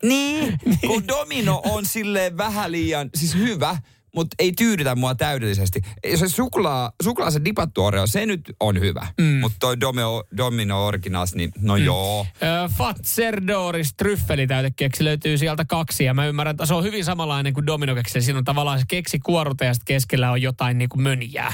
[0.02, 3.76] Niin, kun domino on silleen vähän liian, siis hyvä,
[4.14, 5.80] mutta ei tyydytä mua täydellisesti.
[6.14, 9.06] Se suklaa, suklaa se dipattu Oreo, se nyt on hyvä.
[9.20, 9.24] Mm.
[9.40, 11.84] Mutta toi domino, domino originals, niin no mm.
[11.84, 12.26] joo.
[12.42, 17.66] Ö, Fatserdoris tryffelitäytekeksi löytyy sieltä kaksi ja mä ymmärrän, että se on hyvin samanlainen kuin
[17.66, 18.20] dominokeksi.
[18.20, 21.52] Siinä on tavallaan se keksi kuoruta ja sitten keskellä on jotain niin kuin mönjää.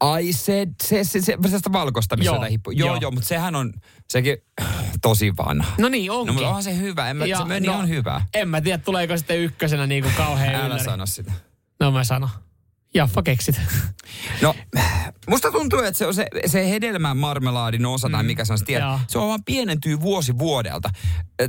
[0.00, 2.70] Ai se, se, se, se, se sitä valkoista, missä Joo, hippu.
[2.70, 2.98] Joo, joo.
[3.00, 3.72] joo, mutta sehän on
[4.10, 4.36] sekin
[5.02, 5.74] tosi vanha.
[5.78, 6.26] No niin, onkin.
[6.26, 7.10] No, mutta onhan se hyvä.
[7.10, 8.22] En mä, se meni on hyvä.
[8.34, 10.84] En mä tiedä, tuleeko sitten ykkösenä niin kuin kauhean Älä ylläri.
[10.84, 11.32] sano sitä.
[11.82, 12.28] No mä sanon.
[12.94, 13.60] Jaffa keksit.
[14.42, 14.54] No,
[15.28, 18.84] musta tuntuu, että se on se, se hedelmän marmelaadin osa, tai mikä se on, tiedä,
[18.84, 19.00] joo.
[19.08, 20.90] se on vaan pienentyy vuosi vuodelta.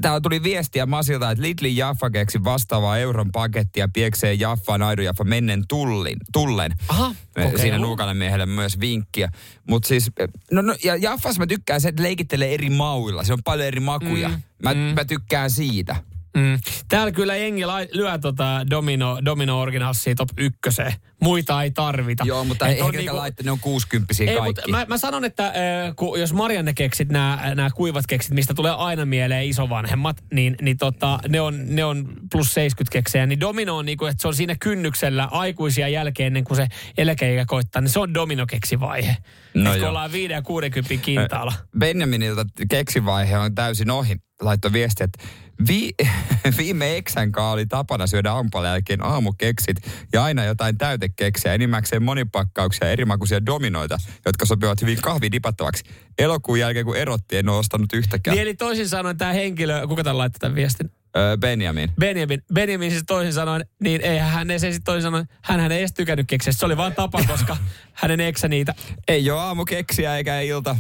[0.02, 5.24] Täällä tuli viestiä Masilta, että Lidlin Jaffa keksi vastaavaa euron pakettia piekseen Jaffa, Naidu Jaffa
[5.24, 6.72] mennen tullin, tullen.
[6.88, 7.58] Aha, Me- kokeilu.
[7.58, 9.30] Siinä nuukalle miehelle myös vinkkiä.
[9.70, 10.12] Mutta siis,
[10.52, 13.24] no, no ja Jaffas mä tykkään se, että leikittelee eri mauilla.
[13.24, 14.30] Se on paljon eri makuja.
[14.30, 15.96] Mm, Mä, mä tykkään siitä.
[16.38, 16.60] Mm.
[16.88, 20.94] Täällä kyllä jengi lai- lyö tota domino, domino originalsia top ykköseen.
[21.22, 22.24] muita ei tarvita.
[22.28, 23.16] Joo, mutta ei ehkä niinku...
[23.16, 24.46] laittaa, ne on 60 Ei, kaikki.
[24.46, 25.54] mutta mä, mä sanon, että äh,
[25.96, 31.20] kun, jos Marianne keksit, nämä kuivat keksit, mistä tulee aina mieleen isovanhemmat, niin, niin tota,
[31.30, 33.26] ne, on, ne on plus 70 keksejä.
[33.26, 36.68] Niin domino on niinku, että se on siinä kynnyksellä aikuisia jälkeen ennen kuin se
[36.98, 39.18] eläkeikä koittaa, niin se on dominokeksivaihe.
[39.56, 39.90] No joo.
[39.90, 41.54] ollaan 5 ja 60 kintaalla.
[41.80, 44.16] Benjaminilta keksivaihe on täysin ohi.
[44.42, 45.24] Laittoi viesti, että
[45.68, 45.92] vi,
[46.58, 49.78] viime eksänkaan oli tapana syödä aamupalan jälkeen aamukeksit
[50.14, 55.84] ja aina jotain täytekeksiä, enimmäkseen monipakkauksia ja erimakuisia dominoita, jotka sopivat hyvin kahvidipattavaksi.
[56.18, 58.36] Elokuun jälkeen, kun erottiin, en ole ostanut yhtäkään.
[58.36, 60.92] Niin eli toisin sanoen tämä henkilö, kuka tämän laittoi tämän viestin?
[61.18, 61.92] Öö, Benjamin.
[62.00, 65.94] Benjamin, Benjamin siis toisin sanoen, niin eihän hän se sitten toisin sanoen, hän ei edes
[65.94, 66.54] tykännyt keksiä.
[66.54, 67.58] Se oli vain tapa, koska
[67.94, 68.76] hänen eksä niitä.
[69.08, 70.76] Ei ole aamukeksiä eikä ilta.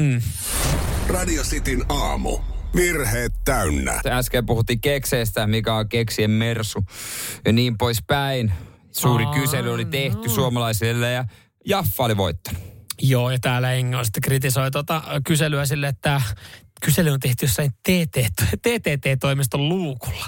[0.00, 0.22] Mm.
[1.08, 2.38] Radio Cityn aamu.
[2.76, 4.00] Virheet täynnä.
[4.06, 6.84] Äsken puhuttiin kekseistä, mikä on keksien mersu
[7.44, 8.52] ja niin poispäin.
[8.92, 10.34] Suuri Aa, kysely oli tehty no.
[10.34, 11.24] suomalaisille ja
[11.66, 12.62] Jaffa oli voittanut.
[13.02, 16.22] Joo, ja täällä Engel sitten kritisoi tuota kyselyä sille, että
[16.84, 18.16] kysely on tehty jossain TT,
[18.62, 20.26] TTT-toimiston luukulla.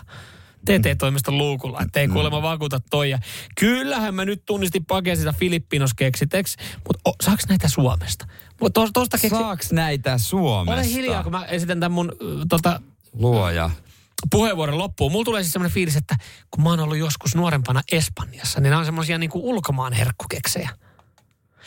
[0.64, 3.10] TT-toimiston luukulla, että ei kuulemma vakuuta toi.
[3.10, 3.18] Ja
[3.60, 8.26] kyllähän mä nyt tunnistin pakea sitä Filippinos-keksiteksi, mutta o, saaks näitä Suomesta?
[8.74, 9.36] Tos, tosta keksi...
[9.36, 10.80] Saaks näitä Suomesta?
[10.80, 12.12] Ole hiljaa, kun mä esitän tämän mun
[12.48, 12.80] tota,
[13.12, 13.70] Luoja.
[14.30, 15.12] puheenvuoron loppuun.
[15.12, 16.16] Mulla tulee siis semmoinen fiilis, että
[16.50, 20.70] kun mä oon ollut joskus nuorempana Espanjassa, niin nämä on semmoisia niinku ulkomaan herkkukeksejä.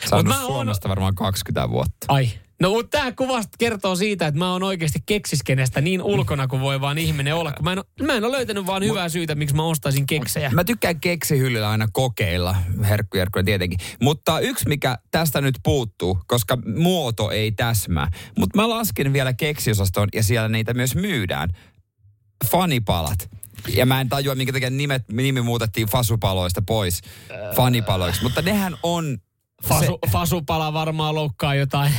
[0.06, 2.06] Saanut Mut mä Suomesta varmaan 20 vuotta.
[2.08, 2.30] Ai.
[2.60, 6.80] No mutta tämä kuvasta kertoo siitä, että mä oon oikeasti keksiskenestä niin ulkona kuin voi
[6.80, 7.52] vaan ihminen olla.
[7.52, 10.50] Kun mä en, mä en ole löytänyt vaan hyvää syytä, miksi mä ostaisin keksejä.
[10.50, 12.56] Mä tykkään keksihyllyllä aina kokeilla,
[12.88, 13.78] herkkujerkkuja tietenkin.
[14.02, 18.10] Mutta yksi, mikä tästä nyt puuttuu, koska muoto ei täsmää.
[18.38, 21.48] Mutta mä lasken vielä keksiosaston ja siellä niitä myös myydään.
[22.50, 23.30] Fanipalat.
[23.68, 27.00] Ja mä en tajua, minkä takia nimet, nimi muutettiin fasupaloista pois
[27.56, 28.22] fanipaloiksi.
[28.22, 29.18] Mutta nehän on
[29.68, 31.92] Fasu, fasupala varmaan loukkaa jotain.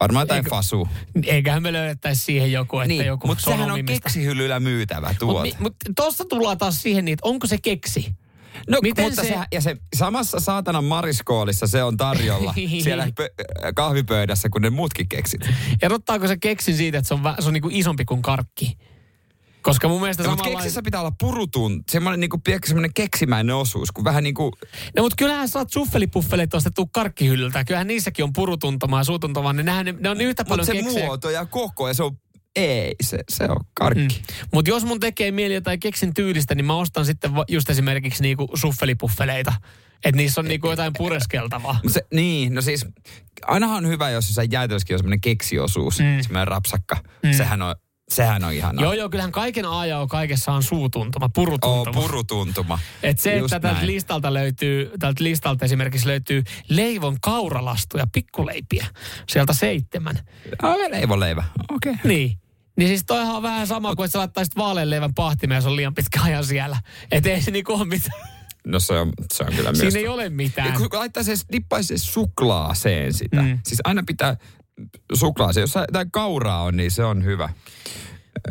[0.00, 0.88] Varmaan jotain Eikö- fasu.
[1.26, 5.48] Eiköhän me löydettäisi siihen joku, että Niin, joku mutta sehän on keksihyllyllä myytävä tuote.
[5.48, 8.14] Mutta mut, tuossa tullaan taas siihen, niin, että onko se keksi?
[8.68, 9.38] No, Miten mutta se- se...
[9.52, 15.40] ja se samassa saatanan mariskoolissa se on tarjolla siellä pö- kahvipöydässä kuin ne muutkin keksit.
[15.82, 18.78] Erottaako se keksin siitä, että se on, vä, se on niinku isompi kuin karkki?
[19.62, 20.58] Koska mun mielestä mutta samalla...
[20.58, 24.52] keksissä pitää olla purutun, semmoinen niinku, semmoinen keksimäinen osuus, kun vähän niin kuin,
[24.96, 27.64] No mutta kyllähän saat suffelipuffeleita ostettu karkkihyllyltä.
[27.64, 29.52] Kyllähän niissäkin on purutuntumaa ja suutuntumaa.
[29.52, 31.06] Niin nehän, ne on yhtä paljon se keksejä.
[31.06, 32.16] muoto ja koko ja se on,
[32.56, 34.22] ei, se, se on karkki.
[34.28, 34.46] Mm.
[34.52, 38.48] Mutta jos mun tekee mieli jotain keksin tyylistä, niin mä ostan sitten just esimerkiksi niinku
[38.54, 39.52] suffelipuffeleita.
[40.04, 41.80] Että niissä on niinku jotain pureskeltavaa.
[41.82, 42.86] Mut se, niin, no siis
[43.46, 46.20] ainahan on hyvä, jos jossain jäätelössäkin on semmoinen keksiosuus, mm.
[46.22, 46.96] semmoinen rapsakka.
[47.22, 47.32] Mm.
[47.32, 47.74] Sehän on,
[48.10, 48.84] sehän on ihanaa.
[48.84, 52.00] Joo, joo, kyllähän kaiken A ja O kaikessa on suutuntuma, Oo, purutuntuma.
[52.00, 52.78] purutuntuma.
[53.02, 58.86] Et se, Just että tältä listalta löytyy, tältä listalta esimerkiksi löytyy leivon kauralastuja, pikkuleipiä,
[59.28, 60.18] sieltä seitsemän.
[60.62, 61.92] Ah, leivonleivä, okei.
[61.92, 62.08] Okay.
[62.08, 62.38] Niin.
[62.76, 65.76] Niin siis toihan on vähän sama kuin, että sä laittaisit vaaleanleivän pahtimeen ja se on
[65.76, 66.76] liian pitkä ajan siellä.
[67.10, 68.20] Että ei se niinku ole mitään.
[68.66, 69.78] No se on, se on kyllä myös.
[69.78, 70.68] Siinä ei ole mitään.
[70.68, 73.42] Ja kun laittaa se, dippaisi se suklaaseen sitä.
[73.42, 73.58] Mm.
[73.66, 74.36] Siis aina pitää
[75.14, 75.62] suklaaseen.
[75.62, 77.48] Jos jotain kauraa on, niin se on hyvä.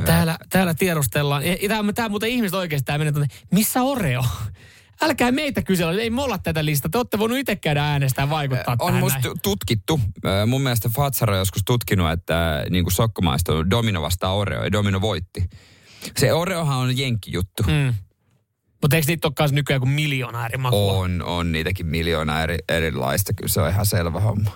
[0.06, 1.46] Täällä, täällä tiedustellaan.
[1.46, 4.26] Ja Tämä, tämä muuten ihmiset oikeasti tämä menee tuonne, missä Oreo?
[5.02, 6.90] Älkää meitä kysellä, ei me olla tätä listaa.
[6.90, 9.40] Te olette voinut itse käydä äänestää vaikuttaa On tähän musta näin.
[9.42, 10.00] tutkittu.
[10.48, 14.72] Mun mielestä Fatsaro on joskus tutkinut, että niin kuin sokkomaista on Domino vastaa Oreo ja
[14.72, 15.50] Domino voitti.
[16.18, 17.64] Se Oreohan on jenkkijuttu.
[17.64, 17.94] Mm.
[18.82, 20.94] Mutta eikö niitä ole kanssa nykyään kuin miljoona eri makua?
[20.94, 23.34] On, on niitäkin miljoona eri, erilaista.
[23.34, 24.52] Kyllä se on ihan selvä homma.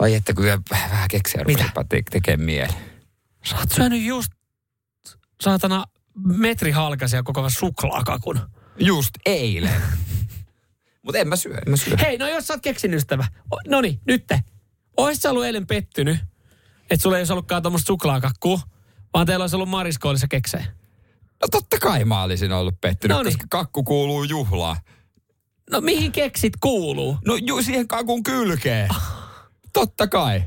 [0.00, 1.62] Vai että kyllä vähän keksiä Mitä?
[1.62, 2.72] rupeaa te- tekee mieli.
[3.44, 4.32] Sä oot syönyt just,
[5.40, 5.84] saatana,
[6.24, 8.40] metri halkaisia koko suklaakakun.
[8.78, 9.82] Just eilen.
[11.02, 11.96] Mutta en mä syö, en mä syö.
[12.00, 13.26] Hei, no jos sä oot keksin ystävä.
[13.68, 14.40] No niin, nyt te.
[14.96, 16.18] Ois sä ollut eilen pettynyt,
[16.90, 18.60] että sulla ei olisi ollutkaan tuommoista suklaakakkua,
[19.14, 20.64] vaan teillä olisi ollut mariskoolissa keksejä.
[21.42, 23.32] No totta kai mä olisin ollut pettynyt, Noniin.
[23.38, 24.76] koska kakku kuuluu juhlaan.
[25.70, 27.18] No mihin keksit kuuluu?
[27.26, 28.88] No ju, siihen kakun kylkeen.
[29.72, 30.42] Totta kai.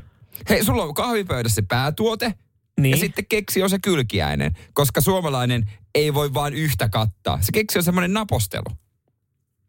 [0.48, 2.34] Hei, sulla on kahvipöydässä päätuote.
[2.80, 2.90] Niin.
[2.90, 7.38] Ja sitten keksi on se kylkiäinen, koska suomalainen ei voi vain yhtä kattaa.
[7.40, 8.76] Se keksi on semmoinen napostelu.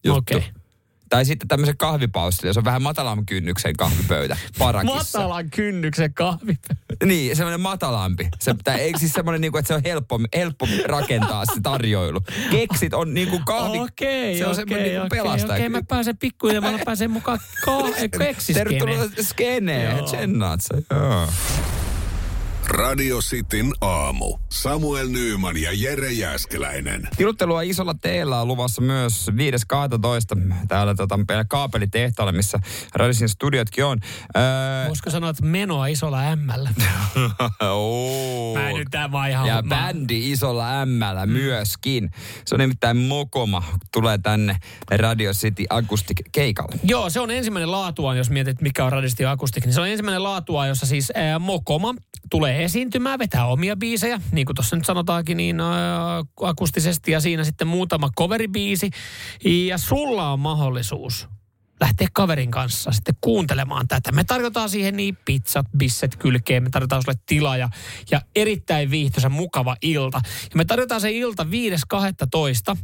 [0.09, 0.43] Okei.
[1.09, 5.19] Tai sitten tämmöisen kahvipaustille, jos on vähän matalamman kynnyksen kahvipöytä parakissa.
[5.19, 6.57] Matalan kynnyksen kahvi.
[7.05, 8.27] Niin, semmoinen matalampi.
[8.39, 12.19] Se, tai ei siis semmoinen, niinku, että se on helppo, helppo rakentaa se tarjoilu.
[12.51, 13.79] Keksit on niinku kahvi...
[13.79, 15.53] Okei, se on okei, semmoinen niinku okei, pelastaja.
[15.53, 17.83] okei, mä pääsen pikkuhiljaa, mä pääsen mukaan ka-
[18.19, 18.79] keksiskeneen.
[18.79, 20.95] Tervetuloa skeneen, tsennaat sä.
[20.95, 21.27] Joo.
[22.67, 24.37] Radio Cityn aamu.
[24.49, 27.07] Samuel Nyyman ja Jere Jäskeläinen.
[27.17, 29.27] Tiluttelua isolla teellä on luvassa myös
[30.37, 30.53] 5.12.
[30.67, 32.59] täällä tota, meillä kaapelitehtaalle, missä
[32.95, 33.99] Radisin studiotkin on.
[34.37, 36.69] Öö, Voisiko sanoa, että menoa isolla ämmällä?
[38.53, 39.47] Mä en nyt tää vaan ihan...
[39.47, 42.11] Ja mä- bändi isolla ämmällä myöskin.
[42.45, 43.63] Se on nimittäin Mokoma.
[43.93, 44.57] Tulee tänne
[44.91, 46.75] Radio City Acoustic keikalle.
[46.83, 50.23] Joo, se on ensimmäinen laatua, jos mietit, mikä on Radisti Akustik, niin se on ensimmäinen
[50.23, 51.95] laatua, jossa siis ää, Mokoma
[52.29, 55.69] tulee esiintymään, vetää omia biisejä, niin kuin tuossa nyt sanotaankin, niin ää,
[56.41, 58.89] akustisesti, ja siinä sitten muutama coveribiisi.
[59.43, 61.27] Ja sulla on mahdollisuus
[61.81, 64.11] lähteä kaverin kanssa sitten kuuntelemaan tätä.
[64.11, 67.69] Me tarjotaan siihen niin pizzat, bisset kylkeen, me tarjotaan sulle tila ja,
[68.11, 70.21] ja erittäin viihtyisä, mukava ilta.
[70.43, 72.77] Ja me tarjotaan se ilta 5.12.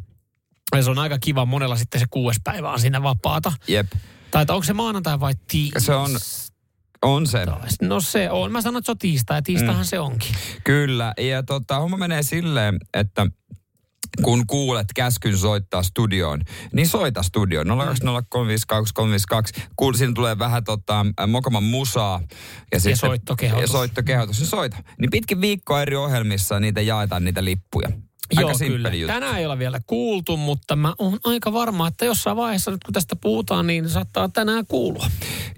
[0.76, 3.52] Ja se on aika kiva, monella sitten se kuudes päivä on siinä vapaata.
[3.68, 3.92] Jep.
[4.32, 5.82] Tai onko se maanantai vai tiistai?
[5.82, 6.12] Se on,
[7.04, 7.46] on se.
[7.82, 8.52] No se on.
[8.52, 9.88] Mä sanon, että se on tiistai ja tiistaihan Mm.
[9.88, 10.36] se onkin.
[10.64, 11.14] Kyllä.
[11.18, 13.28] Ja tota, homma menee silleen, että
[14.24, 16.42] kun kuulet käskyn soittaa studioon,
[16.74, 17.68] niin soita studioon.
[17.68, 19.62] 020352352.
[19.76, 22.22] Kuul, siinä tulee vähän tota, Mokoman musaa.
[22.72, 23.62] Ja, sitten- soittokehotus.
[23.62, 24.40] Ja soittokehotus.
[24.40, 24.78] Niin soita.
[25.00, 27.90] Niin pitkin viikkoa eri ohjelmissa niitä jaetaan niitä lippuja.
[28.32, 28.90] Aika Joo, kyllä.
[28.90, 29.14] juttu.
[29.14, 32.94] Tänään ei ole vielä kuultu, mutta mä oon aika varma, että jossain vaiheessa nyt kun
[32.94, 35.08] tästä puhutaan, niin saattaa tänään kuulua.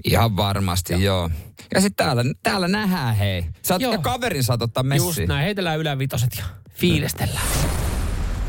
[0.04, 1.02] Ihan varmasti, joo.
[1.02, 1.30] joo.
[1.74, 3.46] Ja sitten täällä, täällä nähdään, hei.
[3.62, 5.08] Saat, ja kaverin saat ottaa messiin.
[5.08, 6.44] Just näin, heitellään ylävitoset ja
[6.74, 7.48] fiilistellään.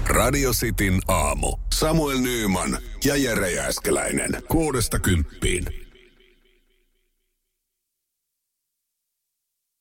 [0.09, 1.57] Radio Cityn aamu.
[1.75, 4.43] Samuel Nyyman ja Jere Jäskeläinen.
[4.49, 5.86] Kuudesta kymppiin.